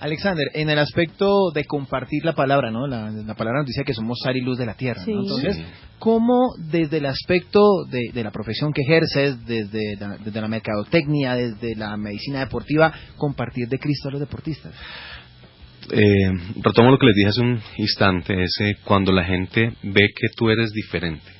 Alexander, 0.00 0.46
en 0.54 0.70
el 0.70 0.78
aspecto 0.78 1.50
de 1.54 1.64
compartir 1.64 2.24
la 2.24 2.34
palabra, 2.34 2.70
¿no? 2.70 2.86
La, 2.86 3.34
palabra 3.34 3.60
nos 3.60 3.66
dice 3.66 3.84
que 3.84 3.94
somos 3.94 4.18
sal 4.22 4.36
y 4.36 4.42
luz 4.42 4.58
de 4.58 4.66
la 4.66 4.74
tierra. 4.74 5.02
Entonces, 5.06 5.58
¿cómo 5.98 6.54
desde 6.58 6.98
el 6.98 7.06
aspecto 7.06 7.60
de, 7.90 8.00
de 8.12 8.22
la 8.22 8.30
profesión 8.30 8.72
que 8.72 8.82
ejerces, 8.82 9.44
desde 9.62 9.96
la, 9.98 10.16
desde 10.16 10.40
la 10.40 10.48
mercadotecnia, 10.48 11.34
desde 11.34 11.76
la 11.76 11.96
medicina 11.96 12.40
deportiva, 12.40 12.92
compartir 13.16 13.68
de 13.68 13.78
Cristo 13.78 14.08
a 14.08 14.12
los 14.12 14.20
deportistas? 14.20 14.74
Eh, 15.90 16.30
retomo 16.62 16.90
lo 16.90 16.98
que 16.98 17.06
les 17.06 17.14
dije 17.14 17.28
hace 17.28 17.40
un 17.42 17.60
instante, 17.76 18.42
es 18.42 18.56
cuando 18.84 19.12
la 19.12 19.24
gente 19.24 19.74
ve 19.82 20.08
que 20.14 20.28
tú 20.36 20.48
eres 20.48 20.70
diferente, 20.72 21.30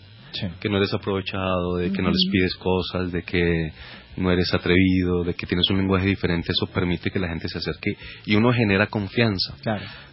que 0.61 0.69
no 0.69 0.77
eres 0.77 0.93
aprovechado, 0.93 1.77
de 1.77 1.91
que 1.91 2.03
no 2.03 2.11
les 2.11 2.27
pides 2.31 2.55
cosas, 2.57 3.11
de 3.11 3.23
que 3.23 3.73
no 4.17 4.31
eres 4.31 4.53
atrevido, 4.55 5.25
de 5.25 5.35
que 5.35 5.47
tienes 5.47 5.69
un 5.71 5.79
lenguaje 5.79 6.07
diferente, 6.07 6.53
eso 6.53 6.73
permite 6.73 7.11
que 7.11 7.19
la 7.19 7.29
gente 7.29 7.49
se 7.49 7.59
acerque 7.59 7.97
y 8.27 8.37
uno 8.37 8.53
genera 8.53 8.87
confianza. 8.87 9.55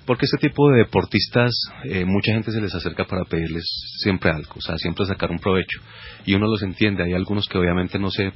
Porque 0.05 0.25
este 0.25 0.48
tipo 0.48 0.70
de 0.70 0.79
deportistas, 0.79 1.51
eh, 1.86 2.05
mucha 2.05 2.34
gente 2.34 2.51
se 2.51 2.62
les 2.62 2.74
acerca 2.74 3.05
para 3.05 3.25
pedirles 3.25 3.63
siempre 4.00 4.31
algo, 4.31 4.53
o 4.55 4.62
sea, 4.62 4.77
siempre 4.77 5.05
sacar 5.05 5.31
un 5.31 5.39
provecho. 5.39 5.79
Y 6.25 6.34
uno 6.34 6.48
los 6.48 6.63
entiende, 6.63 7.03
hay 7.03 7.13
algunos 7.13 7.48
que 7.48 7.58
obviamente 7.58 8.00
no 8.00 8.10
se 8.10 8.31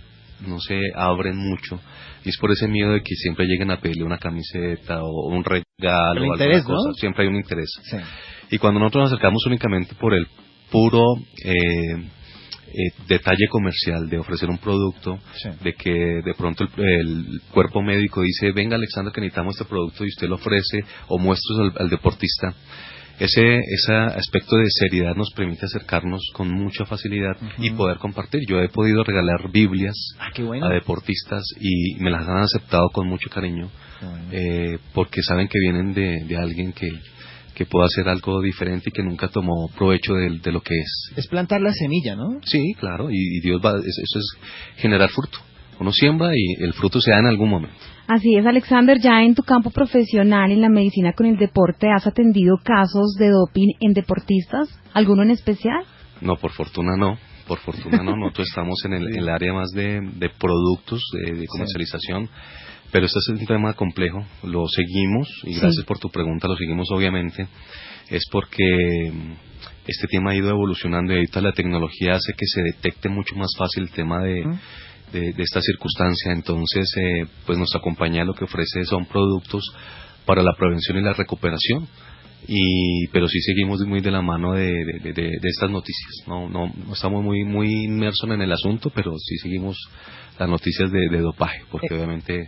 no 0.45 0.60
se 0.60 0.77
abren 0.95 1.38
mucho 1.38 1.79
y 2.25 2.29
es 2.29 2.38
por 2.38 2.51
ese 2.51 2.67
miedo 2.67 2.91
de 2.91 3.01
que 3.01 3.15
siempre 3.15 3.45
lleguen 3.45 3.72
a 3.72 3.79
pedirle 3.79 4.03
una 4.03 4.17
camiseta 4.17 5.01
o 5.03 5.29
un 5.29 5.43
regalo 5.43 6.27
o 6.27 6.34
alguna 6.34 6.63
cosa, 6.63 6.93
siempre 6.95 7.24
hay 7.24 7.29
un 7.29 7.38
interés. 7.38 7.69
Y 8.50 8.57
cuando 8.57 8.79
nosotros 8.79 9.03
nos 9.03 9.13
acercamos 9.13 9.45
únicamente 9.45 9.95
por 9.95 10.13
el 10.13 10.27
puro 10.72 11.03
eh, 11.43 12.10
eh, 12.67 12.91
detalle 13.07 13.48
comercial 13.50 14.10
de 14.10 14.17
ofrecer 14.17 14.50
un 14.50 14.57
producto, 14.57 15.19
de 15.63 15.74
que 15.74 15.91
de 15.91 16.34
pronto 16.38 16.65
el, 16.77 17.41
cuerpo 17.51 17.81
médico 17.81 18.22
dice, 18.22 18.51
venga 18.51 18.75
Alexander 18.75 19.13
que 19.13 19.22
necesitamos 19.22 19.55
este 19.55 19.69
producto 19.69 20.03
y 20.03 20.10
usted 20.10 20.27
lo 20.27 20.36
ofrece 20.36 20.84
o 21.07 21.17
muestra 21.17 21.72
al, 21.77 21.89
deportista, 21.89 22.53
ese, 23.19 23.60
ese 23.60 23.93
aspecto 23.93 24.57
de 24.57 24.65
seriedad 24.67 25.15
nos 25.15 25.31
permite 25.34 25.65
acercarnos 25.65 26.22
con 26.34 26.50
mucha 26.50 26.86
facilidad 26.86 27.38
y 27.60 27.69
poder 27.69 27.98
compartir. 27.98 28.41
Yo 28.45 28.60
he 28.60 28.67
podido 28.67 29.05
regalar 29.05 29.50
Biblias 29.51 29.95
ah, 30.19 30.31
a 30.62 30.69
deportistas 30.69 31.43
y 31.60 31.95
me 32.03 32.12
las 32.12 32.27
han 32.27 32.39
aceptado 32.39 32.89
con 32.91 33.07
mucho 33.07 33.29
cariño 33.29 33.69
eh, 34.31 34.79
porque 34.93 35.22
saben 35.22 35.48
que 35.48 35.60
vienen 35.60 35.93
de, 35.93 36.25
de 36.25 36.38
alguien 36.38 36.74
que, 36.74 36.89
que 37.55 37.65
pueda 37.65 37.85
hacer 37.85 38.07
algo 38.09 38.41
diferente 38.41 38.89
y 38.89 38.91
que 38.91 39.01
nunca 39.01 39.29
tomó 39.29 39.69
provecho 39.77 40.13
de, 40.13 40.39
de, 40.39 40.51
lo 40.51 40.62
que 40.62 40.75
es. 40.75 41.12
Es 41.15 41.27
plantar 41.27 41.62
la 41.62 41.71
semilla, 41.71 42.15
¿no? 42.15 42.39
Sí, 42.43 42.74
claro, 42.77 43.09
y, 43.09 43.39
Dios 43.39 43.62
va, 43.63 43.71
eso 43.79 44.19
es 44.19 44.38
generar 44.77 45.09
fruto. 45.09 45.39
Uno 45.79 45.91
siembra 45.91 46.29
y 46.35 46.63
el 46.63 46.74
fruto 46.74 47.01
se 47.01 47.12
da 47.12 47.19
en 47.19 47.27
algún 47.27 47.50
momento. 47.50 47.75
Así 48.07 48.35
es, 48.35 48.45
Alexander, 48.45 49.00
ya 49.00 49.24
en 49.24 49.33
tu 49.33 49.41
campo 49.41 49.71
profesional, 49.71 50.51
en 50.51 50.62
la 50.62 50.69
medicina 50.69 51.13
con 51.13 51.25
el 51.25 51.38
deporte, 51.38 51.88
¿has 51.89 52.05
atendido 52.05 52.57
casos 52.63 53.15
de 53.17 53.29
doping 53.29 53.74
en 53.79 53.93
deportistas? 53.93 54.69
¿Alguno 54.93 55.24
en 55.24 55.31
especial? 55.31 55.83
No, 56.21 56.35
por 56.35 56.51
fortuna 56.51 56.95
no, 56.95 57.17
por 57.47 57.59
fortuna 57.59 58.03
no, 58.03 58.15
nosotros 58.15 58.47
estamos 58.47 58.77
en 58.85 58.93
el, 58.93 59.27
área 59.27 59.53
más 59.53 59.69
de, 59.71 60.01
productos, 60.39 61.01
de, 61.13 61.45
comercialización, 61.47 62.29
pero 62.91 63.05
este 63.05 63.19
es 63.19 63.29
un 63.29 63.45
tema 63.45 63.73
complejo, 63.73 64.25
lo 64.43 64.67
seguimos, 64.67 65.27
y 65.43 65.55
gracias 65.59 65.85
por 65.85 65.99
tu 65.99 66.09
pregunta, 66.09 66.47
lo 66.47 66.55
seguimos 66.55 66.89
obviamente, 66.91 67.47
es 68.09 68.23
porque 68.31 68.63
mm, 69.11 69.31
este 69.87 70.07
tema 70.07 70.31
ha 70.31 70.35
ido 70.35 70.49
evolucionando 70.49 71.13
y 71.13 71.17
ahorita 71.17 71.41
la 71.41 71.51
tecnología 71.51 72.15
hace 72.15 72.33
que 72.33 72.45
se 72.45 72.61
detecte 72.61 73.09
mucho 73.09 73.35
más 73.35 73.49
fácil 73.57 73.83
el 73.83 73.91
tema 73.91 74.23
de, 74.23 74.43
de, 75.11 75.43
esta 75.43 75.61
circunstancia. 75.61 76.31
Entonces, 76.31 76.91
eh, 76.97 77.25
pues 77.45 77.57
nuestra 77.57 77.81
compañía 77.81 78.25
lo 78.25 78.33
que 78.33 78.45
ofrece 78.45 78.83
son 78.85 79.05
productos 79.05 79.63
para 80.25 80.41
la 80.41 80.53
prevención 80.57 80.97
y 80.97 81.01
la 81.01 81.13
recuperación. 81.13 81.87
Y, 82.47 83.07
pero 83.07 83.27
sí 83.27 83.39
seguimos 83.41 83.79
muy 83.87 84.01
de 84.01 84.11
la 84.11 84.21
mano 84.21 84.53
de, 84.53 84.71
de, 84.71 85.39
estas 85.43 85.69
noticias. 85.69 86.27
No, 86.27 86.47
no, 86.47 86.71
estamos 86.93 87.23
muy, 87.23 87.43
muy 87.43 87.85
inmersos 87.85 88.29
en 88.29 88.41
el 88.41 88.51
asunto, 88.51 88.91
pero 88.93 89.13
sí 89.17 89.37
seguimos 89.37 89.77
las 90.37 90.49
noticias 90.49 90.91
de, 90.91 91.21
dopaje, 91.21 91.63
porque 91.71 91.93
obviamente 91.95 92.47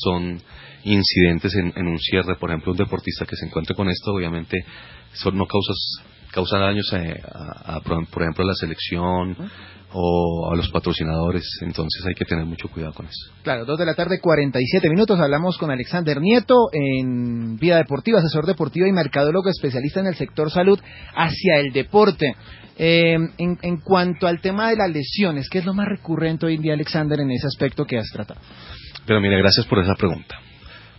son 0.00 0.40
incidentes 0.84 1.54
en, 1.54 1.86
un 1.86 1.98
cierre. 1.98 2.36
Por 2.36 2.50
ejemplo, 2.50 2.72
un 2.72 2.78
deportista 2.78 3.24
que 3.24 3.36
se 3.36 3.46
encuentre 3.46 3.74
con 3.74 3.88
esto, 3.88 4.12
obviamente, 4.12 4.64
son 5.12 5.36
no 5.36 5.46
causas 5.46 5.76
causa 6.32 6.58
daños 6.58 6.92
eh, 6.92 7.22
a, 7.32 7.80
por 7.80 8.22
ejemplo, 8.22 8.44
a 8.44 8.48
la 8.48 8.54
selección 8.54 9.36
o 9.92 10.50
a 10.52 10.56
los 10.56 10.68
patrocinadores. 10.70 11.44
Entonces 11.62 12.04
hay 12.06 12.14
que 12.14 12.24
tener 12.24 12.44
mucho 12.44 12.68
cuidado 12.68 12.92
con 12.92 13.06
eso. 13.06 13.32
Claro, 13.42 13.64
dos 13.64 13.78
de 13.78 13.86
la 13.86 13.94
tarde, 13.94 14.20
47 14.20 14.88
minutos. 14.90 15.18
Hablamos 15.20 15.58
con 15.58 15.70
Alexander 15.70 16.20
Nieto 16.20 16.68
en 16.72 17.56
Vida 17.56 17.78
Deportiva, 17.78 18.18
asesor 18.18 18.46
deportivo 18.46 18.86
y 18.86 18.92
mercadólogo 18.92 19.48
especialista 19.50 20.00
en 20.00 20.06
el 20.06 20.14
sector 20.14 20.50
salud 20.50 20.78
hacia 21.14 21.58
el 21.58 21.72
deporte. 21.72 22.34
Eh, 22.78 23.14
en, 23.14 23.58
en 23.62 23.80
cuanto 23.80 24.26
al 24.26 24.40
tema 24.40 24.68
de 24.68 24.76
las 24.76 24.90
lesiones, 24.90 25.48
¿qué 25.48 25.58
es 25.58 25.64
lo 25.64 25.72
más 25.72 25.88
recurrente 25.88 26.44
hoy 26.44 26.56
en 26.56 26.62
día, 26.62 26.74
Alexander, 26.74 27.18
en 27.20 27.30
ese 27.30 27.46
aspecto 27.46 27.86
que 27.86 27.96
has 27.96 28.10
tratado? 28.12 28.40
Pero 29.06 29.20
mire, 29.20 29.38
gracias 29.38 29.64
por 29.66 29.78
esa 29.78 29.94
pregunta. 29.94 30.36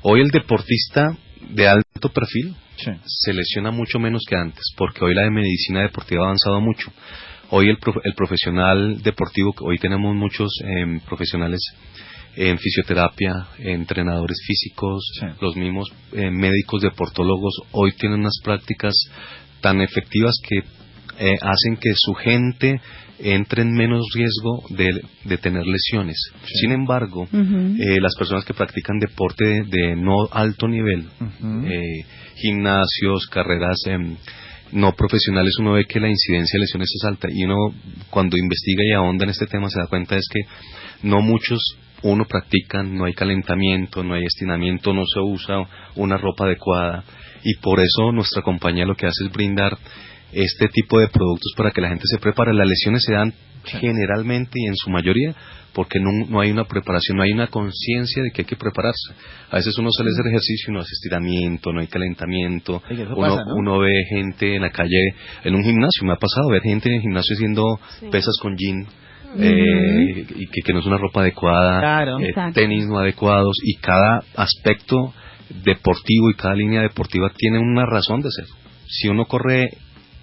Hoy 0.01 0.21
el 0.21 0.29
deportista 0.29 1.15
de 1.51 1.67
alto 1.67 2.09
perfil 2.09 2.55
se 3.05 3.33
lesiona 3.33 3.71
mucho 3.71 3.99
menos 3.99 4.23
que 4.27 4.35
antes, 4.35 4.63
porque 4.75 5.03
hoy 5.03 5.13
la 5.13 5.29
medicina 5.29 5.81
deportiva 5.81 6.21
ha 6.21 6.25
avanzado 6.25 6.61
mucho. 6.61 6.91
Hoy 7.49 7.69
el, 7.69 7.77
el 8.03 8.13
profesional 8.13 9.01
deportivo, 9.01 9.53
hoy 9.61 9.77
tenemos 9.77 10.13
muchos 10.13 10.49
em, 10.65 10.99
profesionales 10.99 11.61
en 12.35 12.57
fisioterapia, 12.57 13.47
entrenadores 13.59 14.37
físicos, 14.45 15.03
los 15.39 15.55
mismos 15.55 15.87
eh, 16.11 16.29
médicos 16.29 16.81
deportólogos, 16.81 17.53
hoy 17.71 17.93
tienen 17.93 18.19
unas 18.19 18.39
prácticas 18.43 18.93
tan 19.61 19.81
efectivas 19.81 20.33
que 20.43 20.57
eh, 21.19 21.37
hacen 21.41 21.77
que 21.77 21.91
su 21.95 22.13
gente 22.13 22.81
entre 23.19 23.63
en 23.63 23.73
menos 23.73 24.05
riesgo 24.13 24.61
de, 24.69 25.37
tener 25.37 25.65
lesiones. 25.65 26.17
Sin 26.45 26.71
embargo, 26.71 27.27
eh, 27.33 27.99
las 27.99 28.15
personas 28.15 28.45
que 28.45 28.53
practican 28.53 28.99
deporte 28.99 29.63
de, 29.63 29.95
no 29.95 30.27
alto 30.31 30.67
nivel, 30.67 31.07
eh, 31.65 32.05
gimnasios, 32.35 33.25
carreras 33.31 33.77
em, 33.87 34.17
no 34.71 34.93
profesionales, 34.93 35.53
uno 35.59 35.73
ve 35.73 35.85
que 35.85 35.99
la 35.99 36.09
incidencia 36.09 36.57
de 36.57 36.61
lesiones 36.61 36.89
es 36.93 37.03
alta 37.05 37.27
y 37.31 37.43
uno 37.43 37.73
cuando 38.09 38.37
investiga 38.37 38.83
y 38.85 38.93
ahonda 38.93 39.23
en 39.23 39.31
este 39.31 39.47
tema 39.47 39.69
se 39.69 39.79
da 39.79 39.87
cuenta 39.87 40.15
es 40.15 40.27
que 40.31 40.41
no 41.03 41.21
muchos 41.21 41.77
uno 42.03 42.25
practican, 42.25 42.95
no 42.95 43.05
hay 43.05 43.13
calentamiento, 43.13 44.03
no 44.03 44.13
hay 44.13 44.23
estiramiento, 44.23 44.93
no 44.93 45.03
se 45.05 45.19
usa 45.19 45.67
una 45.95 46.17
ropa 46.17 46.45
adecuada 46.45 47.03
y 47.43 47.55
por 47.55 47.79
eso 47.79 48.11
nuestra 48.11 48.41
compañía 48.41 48.85
lo 48.85 48.95
que 48.95 49.07
hace 49.07 49.25
es 49.25 49.31
brindar 49.31 49.77
este 50.31 50.67
tipo 50.67 50.99
de 50.99 51.07
productos 51.07 51.53
para 51.55 51.71
que 51.71 51.81
la 51.81 51.89
gente 51.89 52.03
se 52.05 52.19
prepare. 52.19 52.53
Las 52.53 52.67
lesiones 52.67 53.03
se 53.03 53.13
dan 53.13 53.33
generalmente 53.63 54.53
y 54.55 54.67
en 54.67 54.75
su 54.75 54.89
mayoría 54.89 55.35
porque 55.77 55.99
no, 55.99 56.41
hay 56.41 56.49
una 56.49 56.63
preparación, 56.63 57.17
no 57.17 57.23
hay 57.23 57.33
una 57.33 57.47
conciencia 57.47 58.23
de 58.23 58.31
que 58.31 58.41
hay 58.41 58.47
que 58.47 58.55
prepararse. 58.55 59.13
A 59.51 59.57
veces 59.57 59.77
uno 59.77 59.91
sale 59.91 60.09
a 60.09 60.13
hacer 60.13 60.25
ejercicio 60.25 60.71
y 60.71 60.73
no 60.73 60.79
hace 60.79 60.93
estiramiento, 60.93 61.71
no 61.71 61.81
hay 61.81 61.87
calentamiento, 61.87 62.81
uno, 63.15 63.77
ve 63.77 64.05
gente 64.09 64.55
en 64.55 64.63
la 64.63 64.71
calle, 64.71 65.13
en 65.43 65.53
un 65.53 65.63
gimnasio, 65.63 66.03
me 66.03 66.13
ha 66.13 66.15
pasado 66.15 66.49
ver 66.49 66.63
gente 66.63 66.89
en 66.89 66.95
el 66.95 67.01
gimnasio 67.01 67.35
haciendo 67.35 67.79
pesas 68.09 68.33
con 68.41 68.55
jean. 68.57 68.87
Eh, 69.37 70.25
y 70.35 70.47
que, 70.63 70.73
no 70.73 70.79
es 70.79 70.85
una 70.87 70.97
ropa 70.97 71.21
adecuada, 71.21 72.03
eh, 72.21 72.33
tenis 72.55 72.87
no 72.87 72.97
adecuados 72.97 73.55
y 73.61 73.75
cada 73.75 74.23
aspecto 74.35 75.13
deportivo 75.63 76.31
y 76.31 76.33
cada 76.33 76.55
línea 76.55 76.81
deportiva 76.81 77.29
tiene 77.37 77.59
una 77.59 77.85
razón 77.85 78.21
de 78.21 78.31
ser. 78.31 78.45
Si 78.87 79.09
uno 79.09 79.25
corre 79.25 79.69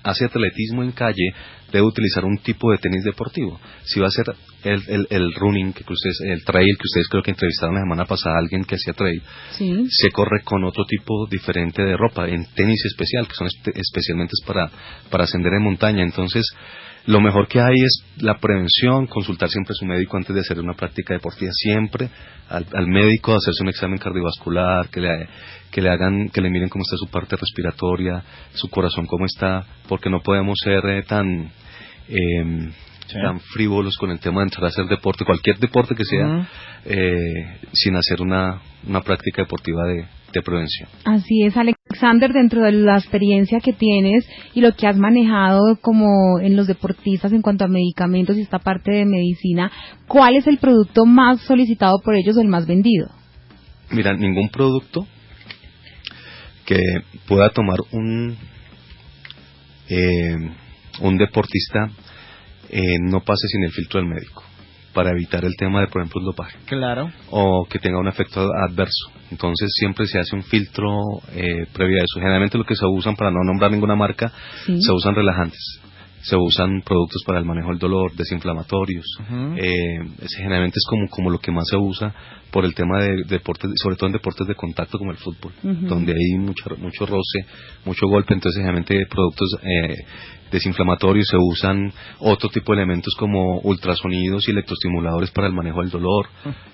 hace 0.05 0.27
atletismo 0.27 0.83
en 0.83 0.93
calle, 0.93 1.33
debe 1.73 1.87
utilizar 1.87 2.25
un 2.25 2.39
tipo 2.39 2.71
de 2.71 2.79
tenis 2.79 3.03
deportivo. 3.05 3.59
Si 3.85 3.99
va 3.99 4.07
a 4.07 4.09
hacer 4.09 4.27
el, 4.63 5.07
el, 5.11 5.35
running, 5.35 5.73
que 5.73 5.85
ustedes, 5.93 6.21
el 6.21 6.45
trail, 6.45 6.77
que 6.77 6.85
ustedes 6.85 7.09
creo 7.09 7.23
que 7.23 7.31
entrevistaron 7.33 7.75
la 7.75 7.81
semana 7.81 8.05
pasada 8.05 8.37
a 8.37 8.39
alguien 8.39 8.65
que 8.65 8.77
hacía 8.77 8.93
trail, 8.93 9.23
se 9.89 10.11
corre 10.11 10.43
con 10.45 10.63
otro 10.65 10.85
tipo 10.85 11.27
diferente 11.29 11.83
de 11.83 11.97
ropa, 11.97 12.29
en 12.29 12.47
tenis 12.55 12.85
especial, 12.85 13.27
que 13.27 13.35
son 13.35 13.49
especialmente 13.75 14.33
para, 14.47 14.71
para 15.11 15.25
ascender 15.25 15.55
en 15.55 15.63
montaña. 15.63 16.03
Entonces, 16.03 16.45
lo 17.07 17.21
mejor 17.21 17.49
que 17.49 17.61
hay 17.61 17.75
es 17.75 18.05
la 18.19 18.39
prevención, 18.39 19.07
consultar 19.07 19.51
siempre 19.51 19.73
a 19.73 19.79
su 19.79 19.85
médico 19.85 20.17
antes 20.17 20.35
de 20.35 20.41
hacer 20.41 20.59
una 20.59 20.75
práctica 20.75 21.15
deportiva, 21.15 21.51
siempre 21.53 22.09
al, 22.49 22.67
al 22.73 22.87
médico, 22.87 23.35
hacerse 23.35 23.63
un 23.63 23.69
examen 23.69 23.99
cardiovascular, 23.99 24.89
que 24.89 25.01
le, 25.01 25.29
que 25.71 25.83
le 25.83 25.91
hagan, 25.91 26.29
que 26.31 26.41
le 26.41 26.51
miren 26.51 26.69
cómo 26.69 26.83
está 26.83 26.97
su 26.97 27.11
parte 27.11 27.37
respiratoria, 27.37 28.23
su 28.55 28.69
corazón 28.71 29.07
cómo 29.07 29.27
está, 29.27 29.67
porque 29.89 30.09
no 30.09 30.21
podemos 30.21 30.57
ser 30.63 30.85
eh, 30.87 31.03
tan 31.03 31.51
eh, 32.09 32.71
tan 33.13 33.41
frívolos 33.41 33.97
con 33.97 34.11
el 34.11 34.19
tema 34.19 34.41
de 34.41 34.45
entrar 34.45 34.65
a 34.65 34.69
hacer 34.69 34.87
deporte, 34.87 35.25
cualquier 35.25 35.59
deporte 35.59 35.95
que 35.95 36.05
sea, 36.05 36.49
eh, 36.85 37.59
sin 37.73 37.97
hacer 37.97 38.21
una, 38.21 38.61
una 38.87 39.01
práctica 39.03 39.43
deportiva 39.43 39.85
de, 39.87 40.07
de 40.33 40.43
prevención. 40.43 40.89
Así 41.05 41.45
es, 41.45 41.57
Alexander, 41.57 42.33
dentro 42.33 42.63
de 42.63 42.73
la 42.73 42.97
experiencia 42.99 43.61
que 43.61 43.73
tienes 43.73 44.29
y 44.55 44.61
lo 44.61 44.75
que 44.75 44.87
has 44.87 44.97
manejado 44.97 45.77
como 45.81 46.41
en 46.41 46.57
los 46.57 46.67
deportistas 46.67 47.33
en 47.33 47.43
cuanto 47.43 47.65
a 47.65 47.69
medicamentos 47.69 48.37
y 48.37 48.43
esta 48.43 48.59
parte 48.59 48.93
de 48.93 49.05
medicina, 49.05 49.71
¿cuál 50.07 50.37
es 50.37 50.47
el 50.47 50.59
producto 50.59 51.05
más 51.05 51.41
solicitado 51.43 52.01
por 52.05 52.15
ellos 52.15 52.37
o 52.37 52.41
el 52.41 52.49
más 52.49 52.67
vendido? 52.67 53.09
Mira, 53.91 54.15
ningún 54.15 54.49
producto 54.49 55.07
que 56.65 56.81
pueda 57.29 57.51
tomar 57.51 57.79
un 57.93 58.37
eh, 59.89 60.37
un 61.01 61.19
deportista 61.19 61.91
eh, 62.71 62.99
no 63.00 63.21
pase 63.21 63.47
sin 63.49 63.64
el 63.64 63.73
filtro 63.73 64.00
del 64.00 64.09
médico 64.09 64.42
para 64.92 65.11
evitar 65.11 65.44
el 65.44 65.54
tema 65.56 65.80
de, 65.80 65.88
por 65.88 66.00
ejemplo, 66.00 66.21
el 66.21 66.26
dopaje. 66.26 66.56
Claro. 66.66 67.11
O 67.30 67.66
que 67.68 67.80
tenga 67.80 67.99
un 67.99 68.06
efecto 68.06 68.49
adverso. 68.68 69.11
Entonces 69.30 69.71
siempre 69.75 70.06
se 70.06 70.21
hace 70.21 70.37
un 70.37 70.44
filtro 70.44 70.88
eh, 71.35 71.66
previo 71.73 71.97
a 71.97 72.04
eso. 72.04 72.21
Generalmente 72.21 72.56
lo 72.56 72.64
que 72.64 72.76
se 72.76 72.87
usan, 72.87 73.16
para 73.16 73.33
no 73.33 73.42
nombrar 73.44 73.73
ninguna 73.73 73.97
marca, 73.97 74.33
se 74.64 74.92
usan 74.92 75.14
relajantes 75.14 75.80
se 76.25 76.37
usan 76.37 76.80
productos 76.80 77.23
para 77.26 77.38
el 77.38 77.44
manejo 77.44 77.68
del 77.68 77.78
dolor, 77.78 78.14
desinflamatorios. 78.14 79.04
Eh, 79.59 79.99
generalmente 80.35 80.78
es 80.78 80.87
como, 80.88 81.06
como 81.11 81.30
lo 81.30 81.38
que 81.38 81.52
más 81.52 81.66
se 81.68 81.76
usa 81.76 82.14
por 82.50 82.64
el 82.64 82.75
tema 82.75 83.02
de, 83.02 83.25
deportes, 83.28 83.71
sobre 83.83 83.97
todo 83.97 84.06
en 84.06 84.14
deportes 84.14 84.47
de 84.47 84.54
contacto 84.54 84.97
como 84.99 85.11
el 85.11 85.18
fútbol, 85.18 85.52
donde 85.62 86.12
hay 86.12 86.38
mucho, 86.38 86.64
mucho 86.78 87.04
roce, 87.04 87.44
mucho 87.85 88.06
golpe, 88.06 88.33
entonces 88.33 88.56
generalmente 88.59 89.06
productos 89.06 89.59
eh, 89.62 89.97
desinflamatorios 90.55 91.27
se 91.29 91.37
usan 91.37 91.93
otro 92.21 92.49
tipo 92.49 92.73
de 92.73 92.83
elementos 92.83 93.15
como 93.19 93.59
ultrasonidos 93.61 94.47
y 94.47 94.53
electroestimuladores 94.53 95.33
para 95.33 95.49
el 95.49 95.53
manejo 95.53 95.81
del 95.81 95.91
dolor, 95.91 96.29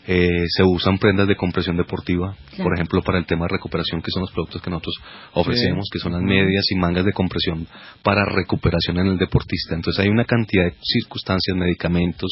eh, 0.06 0.44
se 0.48 0.62
usan 0.62 0.98
prendas 0.98 1.26
de 1.26 1.34
compresión 1.34 1.76
deportiva, 1.76 2.36
por 2.62 2.74
ejemplo 2.74 3.00
para 3.02 3.18
el 3.18 3.24
tema 3.24 3.46
de 3.46 3.56
recuperación 3.56 4.02
que 4.02 4.10
son 4.10 4.22
los 4.22 4.32
productos 4.32 4.60
que 4.60 4.70
nosotros 4.70 4.96
ofrecemos, 5.32 5.88
que 5.90 5.98
son 5.98 6.12
las 6.12 6.22
medias 6.22 6.64
y 6.70 6.76
mangas 6.76 7.06
de 7.06 7.12
compresión 7.12 7.66
para 8.02 8.24
recuperación 8.26 8.98
en 8.98 9.06
el 9.06 9.18
deportista. 9.18 9.74
Entonces 9.74 10.04
hay 10.04 10.10
una 10.10 10.24
cantidad 10.24 10.64
de 10.64 10.74
circunstancias, 10.82 11.56
medicamentos 11.56 12.30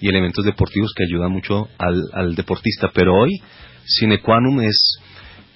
y 0.00 0.08
elementos 0.08 0.44
deportivos 0.44 0.92
que 0.94 1.04
ayudan 1.04 1.32
mucho 1.32 1.68
al, 1.78 1.98
al 2.12 2.34
deportista. 2.34 2.90
Pero 2.92 3.14
hoy 3.14 3.40
sine 3.84 4.20
qua 4.20 4.38
non 4.40 4.60
es 4.62 5.00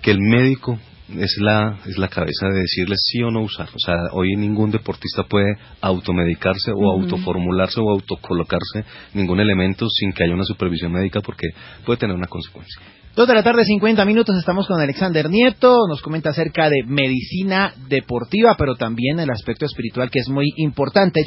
que 0.00 0.10
el 0.10 0.20
médico 0.20 0.78
es 1.08 1.36
la, 1.38 1.78
es 1.86 1.98
la 1.98 2.08
cabeza 2.08 2.48
de 2.48 2.60
decirle 2.60 2.96
sí 2.96 3.22
o 3.22 3.30
no 3.30 3.42
usar. 3.42 3.68
O 3.74 3.78
sea, 3.78 3.94
hoy 4.12 4.36
ningún 4.36 4.70
deportista 4.70 5.24
puede 5.24 5.56
automedicarse 5.80 6.72
o 6.74 6.90
autoformularse 6.90 7.80
o 7.80 7.90
autocolocarse 7.90 8.84
ningún 9.12 9.40
elemento 9.40 9.86
sin 9.88 10.12
que 10.12 10.24
haya 10.24 10.34
una 10.34 10.44
supervisión 10.44 10.92
médica 10.92 11.20
porque 11.20 11.48
puede 11.84 11.98
tener 11.98 12.16
una 12.16 12.26
consecuencia. 12.26 12.80
Dos 13.14 13.28
de 13.28 13.34
la 13.34 13.44
tarde, 13.44 13.64
50 13.64 14.04
minutos, 14.04 14.36
estamos 14.36 14.66
con 14.66 14.80
Alexander 14.80 15.30
Nieto, 15.30 15.86
nos 15.88 16.02
comenta 16.02 16.30
acerca 16.30 16.68
de 16.68 16.82
medicina 16.84 17.72
deportiva, 17.88 18.56
pero 18.58 18.74
también 18.74 19.20
el 19.20 19.30
aspecto 19.30 19.66
espiritual 19.66 20.10
que 20.10 20.18
es 20.18 20.28
muy 20.28 20.46
importante. 20.56 21.20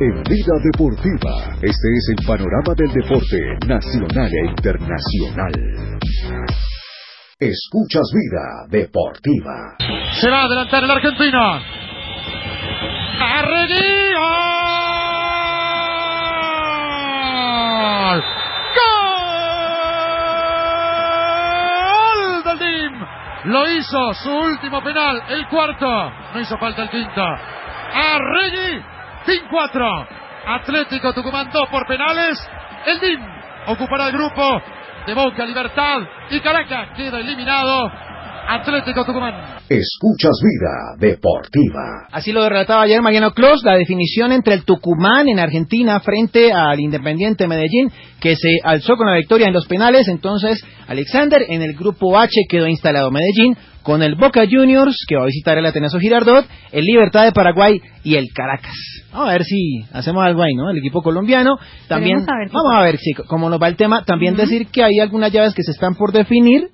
En 0.00 0.22
Vida 0.24 0.54
Deportiva, 0.72 1.56
este 1.62 1.88
es 1.96 2.14
el 2.18 2.26
panorama 2.26 2.74
del 2.76 2.90
deporte 2.92 3.38
nacional 3.68 4.28
e 4.28 4.50
internacional. 4.50 5.93
Escuchas 7.40 8.12
Vida 8.14 8.66
Deportiva. 8.68 9.74
Se 10.20 10.30
va 10.30 10.42
a 10.42 10.44
adelantar 10.44 10.84
el 10.84 10.90
argentino. 10.92 11.60
¡Arreguío! 13.20 14.20
¡Gol! 18.04 18.24
¡Gol! 22.44 22.60
Lo 23.46 23.68
hizo 23.68 24.14
su 24.14 24.30
último 24.30 24.80
penal, 24.84 25.20
el 25.30 25.48
cuarto. 25.48 25.86
No 26.34 26.40
hizo 26.40 26.56
falta 26.56 26.82
el 26.84 26.90
quinto. 26.90 27.20
Arregui, 27.20 28.80
DIM 29.26 29.48
4. 29.50 30.08
Atlético 30.46 31.12
Tucumán 31.12 31.50
2 31.52 31.68
por 31.68 31.84
penales. 31.88 32.38
El 32.86 33.00
DIM 33.00 33.20
ocupará 33.66 34.06
el 34.06 34.12
grupo 34.12 34.62
de 35.06 35.14
Boca 35.14 35.44
Libertad 35.44 35.98
y 36.30 36.40
Caracas 36.40 36.96
queda 36.96 37.20
eliminado. 37.20 37.90
Atlético 38.46 39.04
Tucumán. 39.04 39.56
Escuchas 39.68 40.38
Vida 40.42 40.96
Deportiva. 40.98 42.08
Así 42.12 42.30
lo 42.30 42.46
relataba 42.46 42.82
ayer 42.82 43.00
Mariano 43.00 43.32
Clos, 43.32 43.62
la 43.64 43.74
definición 43.76 44.32
entre 44.32 44.54
el 44.54 44.64
Tucumán 44.64 45.28
en 45.28 45.38
Argentina 45.38 45.98
frente 46.00 46.52
al 46.52 46.78
Independiente 46.78 47.48
Medellín, 47.48 47.90
que 48.20 48.36
se 48.36 48.58
alzó 48.62 48.96
con 48.96 49.06
la 49.06 49.16
victoria 49.16 49.46
en 49.46 49.54
los 49.54 49.66
penales. 49.66 50.08
Entonces, 50.08 50.62
Alexander 50.86 51.42
en 51.48 51.62
el 51.62 51.74
grupo 51.74 52.18
H 52.18 52.32
quedó 52.48 52.66
instalado 52.66 53.10
Medellín 53.10 53.56
con 53.84 54.02
el 54.02 54.16
Boca 54.16 54.44
Juniors, 54.50 54.96
que 55.06 55.14
va 55.14 55.22
a 55.22 55.26
visitar 55.26 55.58
el 55.58 55.66
Atenazo 55.66 56.00
Girardot, 56.00 56.46
el 56.72 56.84
Libertad 56.84 57.24
de 57.24 57.32
Paraguay 57.32 57.80
y 58.02 58.16
el 58.16 58.28
Caracas. 58.34 58.74
Vamos 59.12 59.28
a 59.28 59.32
ver 59.32 59.44
si 59.44 59.84
hacemos 59.92 60.24
algo 60.24 60.42
ahí, 60.42 60.54
¿no? 60.54 60.70
El 60.70 60.78
equipo 60.78 61.02
colombiano. 61.02 61.56
También, 61.86 62.24
vamos 62.26 62.74
a 62.74 62.82
ver 62.82 62.96
si, 62.96 63.12
cómo 63.12 63.48
nos 63.50 63.62
va 63.62 63.68
el 63.68 63.76
tema. 63.76 64.02
También 64.04 64.36
decir 64.36 64.68
que 64.68 64.82
hay 64.82 64.98
algunas 64.98 65.30
llaves 65.30 65.54
que 65.54 65.62
se 65.62 65.72
están 65.72 65.94
por 65.94 66.12
definir. 66.12 66.70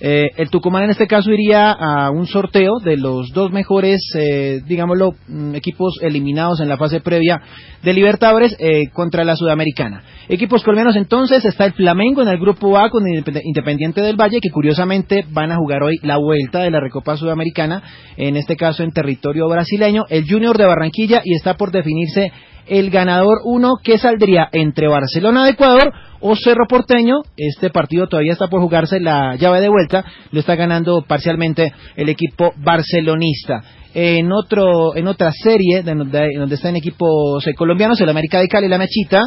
Eh, 0.00 0.30
el 0.36 0.50
Tucumán 0.50 0.84
en 0.84 0.90
este 0.90 1.06
caso 1.06 1.30
iría 1.30 1.70
a 1.70 2.10
un 2.10 2.26
sorteo 2.26 2.72
de 2.82 2.96
los 2.96 3.32
dos 3.32 3.52
mejores, 3.52 4.00
eh, 4.14 4.60
digámoslo, 4.66 5.12
mm, 5.28 5.54
equipos 5.54 5.98
eliminados 6.02 6.60
en 6.60 6.68
la 6.68 6.76
fase 6.76 7.00
previa 7.00 7.40
de 7.82 7.92
Libertadores 7.92 8.56
eh, 8.58 8.88
contra 8.92 9.24
la 9.24 9.36
Sudamericana. 9.36 10.02
Equipos 10.28 10.64
colombianos 10.64 10.96
entonces 10.96 11.44
está 11.44 11.64
el 11.64 11.74
Flamengo 11.74 12.22
en 12.22 12.28
el 12.28 12.38
grupo 12.38 12.76
A 12.76 12.90
con 12.90 13.04
Independiente 13.06 14.00
del 14.00 14.16
Valle 14.16 14.40
que 14.40 14.50
curiosamente 14.50 15.24
van 15.30 15.52
a 15.52 15.56
jugar 15.56 15.82
hoy 15.82 15.98
la 16.02 16.16
vuelta 16.16 16.60
de 16.60 16.70
la 16.70 16.80
Recopa 16.80 17.16
Sudamericana, 17.16 17.82
en 18.16 18.36
este 18.36 18.56
caso 18.56 18.82
en 18.82 18.92
territorio 18.92 19.48
brasileño, 19.48 20.04
el 20.08 20.24
Junior 20.28 20.58
de 20.58 20.66
Barranquilla 20.66 21.22
y 21.24 21.34
está 21.34 21.54
por 21.54 21.70
definirse 21.70 22.32
el 22.66 22.90
ganador 22.90 23.38
uno 23.44 23.74
que 23.82 23.98
saldría 23.98 24.48
entre 24.52 24.88
Barcelona 24.88 25.44
de 25.44 25.52
Ecuador 25.52 25.92
o 26.20 26.34
Cerro 26.36 26.66
Porteño. 26.68 27.16
Este 27.36 27.70
partido 27.70 28.06
todavía 28.06 28.32
está 28.32 28.48
por 28.48 28.60
jugarse 28.60 29.00
la 29.00 29.36
llave 29.36 29.60
de 29.60 29.68
vuelta, 29.68 30.04
lo 30.30 30.40
está 30.40 30.54
ganando 30.54 31.04
parcialmente 31.06 31.72
el 31.96 32.08
equipo 32.08 32.52
barcelonista. 32.56 33.62
En 33.94 34.32
otro, 34.32 34.96
en 34.96 35.06
otra 35.06 35.30
serie 35.30 35.82
donde, 35.82 36.30
donde 36.36 36.54
están 36.56 36.74
equipos 36.76 37.46
eh, 37.46 37.54
colombianos, 37.54 38.00
el 38.00 38.08
América 38.08 38.40
de 38.40 38.48
Cali, 38.48 38.68
la 38.68 38.78
Mechita, 38.78 39.22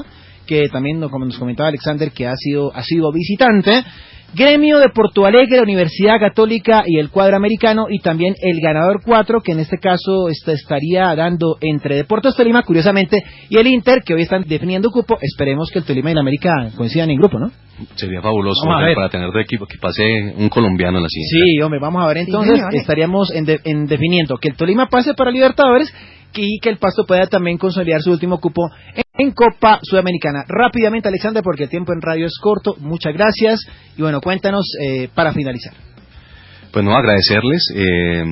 que 0.46 0.68
también, 0.70 1.00
como 1.10 1.26
nos 1.26 1.38
comentaba 1.38 1.70
Alexander, 1.70 2.12
que 2.12 2.28
ha 2.28 2.36
sido, 2.36 2.74
ha 2.74 2.84
sido 2.84 3.12
visitante. 3.12 3.84
Gremio 4.34 4.80
de 4.80 4.90
Porto 4.90 5.26
Alegre, 5.26 5.62
Universidad 5.62 6.20
Católica 6.20 6.84
y 6.86 7.00
el 7.00 7.10
cuadro 7.10 7.38
americano 7.38 7.86
y 7.90 8.00
también 8.00 8.36
el 8.42 8.60
ganador 8.62 9.02
4 9.04 9.42
que 9.42 9.54
en 9.54 9.60
este 9.60 9.78
caso 9.78 10.28
estaría 10.30 11.16
dando 11.16 11.58
entre 11.62 11.96
Deportes 11.96 12.36
Tolima 12.36 12.64
curiosamente 12.64 13.24
y 13.50 13.58
el 13.58 13.68
Inter 13.68 14.04
que 14.06 14.14
hoy 14.14 14.24
están 14.24 14.44
definiendo 14.46 14.90
cupo. 14.90 15.18
Esperemos 15.22 15.70
que 15.72 15.80
el 15.80 15.86
Tolima 15.86 16.10
y 16.10 16.14
el 16.14 16.20
América 16.20 16.52
coincidan 16.76 17.10
en 17.10 17.18
grupo 17.18 17.40
¿no? 17.40 17.52
Sería 17.96 18.22
fabuloso 18.22 18.66
para 18.66 19.10
tener 19.10 19.30
de 19.32 19.42
equipo 19.42 19.66
que 19.66 19.78
pase 19.80 20.04
un 20.36 20.50
colombiano 20.50 20.98
en 20.98 21.04
la 21.04 21.10
siguiente. 21.10 21.54
Sí 21.54 21.62
hombre 21.62 21.80
vamos 21.80 22.04
a 22.04 22.08
ver. 22.08 22.18
Entonces 22.18 22.62
estaríamos 22.74 23.32
en, 23.34 23.46
en 23.64 23.86
definiendo 23.86 24.38
que 24.38 24.50
el 24.50 24.56
Tolima 24.56 24.88
pase 24.88 25.14
para 25.14 25.32
Libertadores 25.32 25.94
y 26.36 26.60
que 26.60 26.70
el 26.70 26.78
Pasto 26.78 27.06
pueda 27.06 27.28
también 27.28 27.58
consolidar 27.58 28.02
su 28.02 28.12
último 28.12 28.40
cupo 28.40 28.70
en 28.94 29.04
Copa 29.32 29.80
Sudamericana. 29.82 30.44
Rápidamente, 30.48 31.08
Alexander, 31.08 31.44
porque 31.44 31.64
el 31.64 31.70
tiempo 31.70 31.94
en 31.94 32.02
radio 32.02 32.26
es 32.26 32.38
corto. 32.42 32.76
Muchas 32.80 33.14
gracias. 33.14 33.60
Y 33.98 34.02
bueno, 34.02 34.22
cuéntanos 34.22 34.66
eh, 34.82 35.10
para 35.14 35.34
finalizar. 35.34 35.74
Pues 36.72 36.86
no, 36.86 36.96
agradecerles. 36.96 37.68
Eh, 37.76 38.24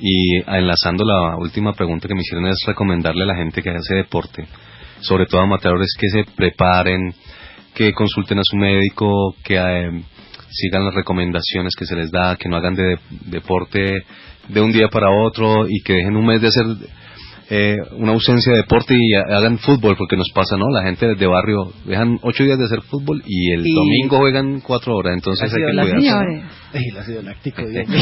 y 0.00 0.36
enlazando 0.46 1.04
la 1.04 1.36
última 1.36 1.72
pregunta 1.72 2.08
que 2.08 2.14
me 2.14 2.20
hicieron 2.20 2.46
es 2.46 2.58
recomendarle 2.66 3.22
a 3.22 3.26
la 3.26 3.36
gente 3.36 3.62
que 3.62 3.70
hace 3.70 3.94
deporte, 3.94 4.46
sobre 5.00 5.26
todo 5.26 5.40
a 5.40 5.44
amateurs, 5.44 5.94
que 5.98 6.08
se 6.08 6.24
preparen, 6.34 7.14
que 7.74 7.92
consulten 7.92 8.38
a 8.38 8.42
su 8.44 8.56
médico, 8.56 9.34
que 9.44 9.56
eh, 9.56 10.02
sigan 10.50 10.84
las 10.84 10.94
recomendaciones 10.94 11.74
que 11.76 11.86
se 11.86 11.96
les 11.96 12.10
da, 12.10 12.36
que 12.36 12.48
no 12.48 12.56
hagan 12.56 12.74
de 12.74 12.98
deporte 13.26 14.04
de 14.48 14.60
un 14.60 14.72
día 14.72 14.88
para 14.88 15.10
otro 15.10 15.66
y 15.68 15.80
que 15.82 15.94
dejen 15.94 16.16
un 16.16 16.26
mes 16.26 16.40
de 16.40 16.48
hacer 16.48 16.64
eh, 17.50 17.76
una 17.98 18.12
ausencia 18.12 18.52
de 18.52 18.58
deporte 18.58 18.94
y 18.96 19.14
hagan 19.14 19.58
fútbol, 19.58 19.96
porque 19.98 20.16
nos 20.16 20.30
pasa, 20.34 20.56
¿no? 20.56 20.70
La 20.70 20.82
gente 20.82 21.14
de 21.14 21.26
barrio 21.26 21.72
dejan 21.84 22.18
ocho 22.22 22.42
días 22.42 22.58
de 22.58 22.64
hacer 22.64 22.80
fútbol 22.82 23.22
y 23.26 23.52
el 23.52 23.62
domingo 23.62 24.16
juegan 24.18 24.60
cuatro 24.60 24.96
horas, 24.96 25.14
entonces 25.14 25.52
hay 25.52 25.60
que 25.60 27.52
cuidarse. 27.52 27.92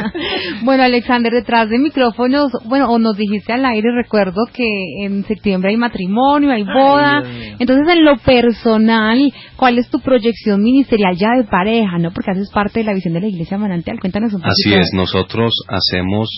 bueno, 0.64 0.82
Alexander, 0.84 1.30
detrás 1.32 1.68
de 1.68 1.78
micrófonos, 1.78 2.50
bueno, 2.64 2.90
o 2.90 2.98
nos 2.98 3.16
dijiste 3.16 3.52
al 3.52 3.64
aire, 3.66 3.88
recuerdo 3.94 4.46
que 4.52 4.66
en 5.04 5.24
septiembre 5.24 5.70
hay 5.70 5.76
matrimonio, 5.76 6.50
hay 6.50 6.64
boda, 6.64 7.22
entonces 7.58 7.86
en 7.94 8.04
lo 8.04 8.16
personal, 8.16 9.32
¿cuál 9.56 9.78
es 9.78 9.90
tu 9.90 10.00
proyección 10.00 10.62
ministerial 10.62 11.14
ya 11.14 11.28
de 11.36 11.44
pareja, 11.44 11.98
no? 11.98 12.10
Porque 12.10 12.30
haces 12.30 12.50
parte 12.50 12.80
de 12.80 12.86
la 12.86 12.94
visión 12.94 13.12
de 13.12 13.20
la 13.20 13.28
Iglesia 13.28 13.58
Manantial, 13.58 14.00
cuéntanos 14.00 14.32
un 14.32 14.40
poco. 14.40 14.50
Así 14.50 14.74
es, 14.74 14.92
nosotros 14.94 15.52
hacemos 15.68 16.28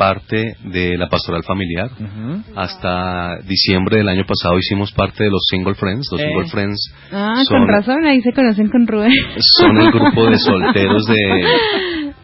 parte 0.00 0.54
de 0.64 0.96
la 0.96 1.10
pastoral 1.10 1.42
familiar. 1.44 1.90
Hasta 2.56 3.36
diciembre 3.46 3.98
del 3.98 4.08
año 4.08 4.24
pasado 4.24 4.56
hicimos 4.58 4.92
parte 4.92 5.24
de 5.24 5.30
los 5.30 5.42
Single 5.50 5.74
Friends. 5.74 6.08
Los 6.10 6.22
Single. 6.22 6.48
Friends. 6.48 6.94
Ah, 7.12 7.42
con 7.46 7.68
razón, 7.68 8.06
ahí 8.06 8.22
se 8.22 8.32
conocen 8.32 8.70
con 8.70 8.86
Rubén. 8.86 9.12
Son 9.58 9.78
el 9.78 9.92
grupo 9.92 10.24
de 10.30 10.38
solteros 10.38 11.04
de, 11.04 11.44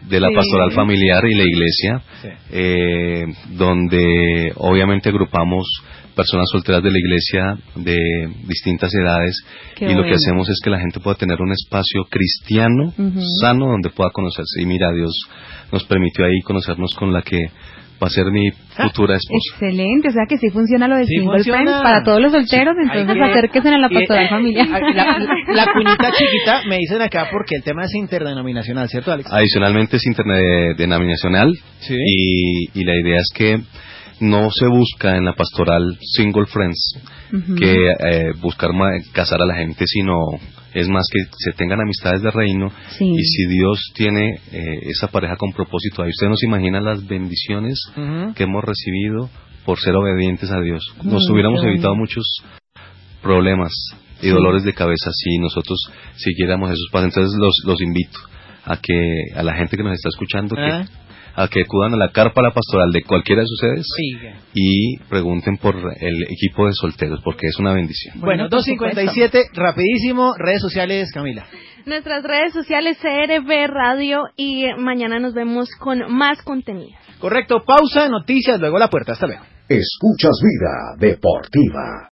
de 0.09 0.19
la 0.19 0.29
pastoral 0.33 0.71
familiar 0.71 1.23
y 1.25 1.35
la 1.35 1.43
iglesia, 1.43 2.01
eh, 2.51 3.25
donde 3.49 4.51
obviamente 4.55 5.09
agrupamos 5.09 5.67
personas 6.15 6.45
solteras 6.51 6.81
de 6.81 6.89
la 6.89 6.97
iglesia 6.97 7.57
de 7.75 7.95
distintas 8.47 8.91
edades 8.95 9.35
y 9.79 9.93
lo 9.93 10.03
que 10.03 10.15
hacemos 10.15 10.49
es 10.49 10.59
que 10.63 10.71
la 10.71 10.79
gente 10.79 10.99
pueda 10.99 11.15
tener 11.15 11.39
un 11.39 11.51
espacio 11.51 12.05
cristiano 12.09 12.91
sano 13.39 13.67
donde 13.67 13.91
pueda 13.91 14.09
conocerse. 14.09 14.61
Y 14.61 14.65
mira 14.65 14.91
Dios 14.93 15.13
nos 15.71 15.83
permitió 15.85 16.25
ahí 16.25 16.41
conocernos 16.43 16.95
con 16.95 17.13
la 17.13 17.21
que 17.21 17.37
va 18.01 18.07
a 18.07 18.09
ser 18.09 18.25
mi 18.31 18.51
futura 18.51 19.15
esposa. 19.15 19.37
Excelente, 19.53 20.09
o 20.09 20.11
sea 20.11 20.23
que 20.27 20.37
sí 20.37 20.49
funciona 20.49 20.87
lo 20.87 20.97
de 20.97 21.05
Single 21.05 21.43
Friends 21.43 21.71
para 21.71 22.03
todos 22.03 22.21
los 22.21 22.31
solteros, 22.31 22.75
entonces 22.79 23.17
acérquense 23.21 23.69
a 23.69 23.77
la 23.77 23.89
pastoral 23.89 24.29
familiar. 24.29 24.67
La, 24.67 25.65
cuñita 25.73 26.11
chiquita 26.11 26.61
me 26.67 26.77
dicen 26.77 27.01
acá 27.01 27.27
porque 27.31 27.55
el 27.55 27.63
tema 27.63 27.85
es 27.85 27.93
interdenominacional, 27.95 28.87
¿cierto 28.89 29.11
Alex? 29.11 29.29
Adicionalmente 29.31 29.97
es 29.97 30.05
interdenominacional 30.05 31.51
y, 31.89 32.79
y 32.79 32.83
la 32.83 32.95
idea 32.95 33.17
es 33.17 33.31
que 33.33 33.59
no 34.19 34.49
se 34.51 34.67
busca 34.67 35.15
en 35.15 35.25
la 35.25 35.33
pastoral 35.33 35.97
single 36.01 36.45
friends 36.47 36.99
que 37.57 37.73
eh, 37.73 38.31
buscar 38.39 38.71
casar 39.11 39.41
a 39.41 39.45
la 39.45 39.55
gente, 39.55 39.85
sino 39.85 40.15
es 40.79 40.87
más 40.87 41.05
que 41.11 41.19
se 41.37 41.51
tengan 41.53 41.81
amistades 41.81 42.21
de 42.21 42.31
reino 42.31 42.71
y 42.99 43.23
si 43.23 43.47
Dios 43.47 43.79
tiene 43.95 44.35
eh, 44.51 44.79
esa 44.83 45.07
pareja 45.07 45.35
con 45.35 45.51
propósito 45.51 46.03
ahí, 46.03 46.09
usted 46.09 46.27
nos 46.27 46.43
imagina 46.43 46.79
las 46.79 47.05
bendiciones 47.05 47.79
que 48.35 48.43
hemos 48.43 48.63
recibido 48.63 49.29
por 49.65 49.79
ser 49.79 49.95
obedientes 49.95 50.51
a 50.51 50.61
Dios. 50.61 50.83
Nos 51.03 51.29
hubiéramos 51.29 51.63
evitado 51.63 51.95
muchos 51.95 52.25
problemas 53.21 53.71
y 54.21 54.29
dolores 54.29 54.63
de 54.63 54.73
cabeza 54.73 55.11
si 55.11 55.37
nosotros 55.39 55.79
siguiéramos 56.15 56.69
esos 56.69 56.87
pasos. 56.91 57.09
Entonces 57.09 57.37
los, 57.39 57.55
los 57.65 57.81
invito 57.81 58.19
a 58.65 58.77
que 58.77 58.95
a 59.35 59.43
la 59.43 59.55
gente 59.55 59.77
que 59.77 59.83
nos 59.83 59.93
está 59.93 60.09
escuchando 60.09 60.55
que 60.55 60.61
ah 60.61 60.85
a 61.37 61.47
que 61.47 61.61
acudan 61.61 61.93
a 61.93 61.97
la 61.97 62.09
carpa 62.09 62.41
la 62.41 62.51
pastoral 62.51 62.91
de 62.91 63.03
cualquiera 63.03 63.43
de 63.43 63.47
sus 63.47 63.59
sedes 63.59 63.85
y 64.55 64.97
pregunten 65.07 65.57
por 65.57 65.75
el 65.75 66.23
equipo 66.23 66.65
de 66.65 66.73
solteros, 66.73 67.21
porque 67.23 67.45
es 67.45 67.59
una 67.59 67.73
bendición. 67.73 68.19
Bueno, 68.19 68.49
257, 68.49 69.51
rapidísimo, 69.53 70.33
redes 70.35 70.61
sociales, 70.61 71.11
Camila. 71.13 71.45
Nuestras 71.85 72.23
redes 72.23 72.53
sociales, 72.53 72.97
CRB 72.99 73.67
Radio, 73.67 74.23
y 74.35 74.65
mañana 74.79 75.19
nos 75.19 75.35
vemos 75.35 75.69
con 75.79 76.11
más 76.11 76.41
contenido. 76.41 76.97
Correcto, 77.19 77.63
pausa, 77.63 78.09
noticias, 78.09 78.59
luego 78.59 78.79
la 78.79 78.89
puerta, 78.89 79.11
hasta 79.11 79.27
luego. 79.27 79.43
Escuchas 79.69 80.39
Vida 80.41 81.07
Deportiva. 81.07 82.09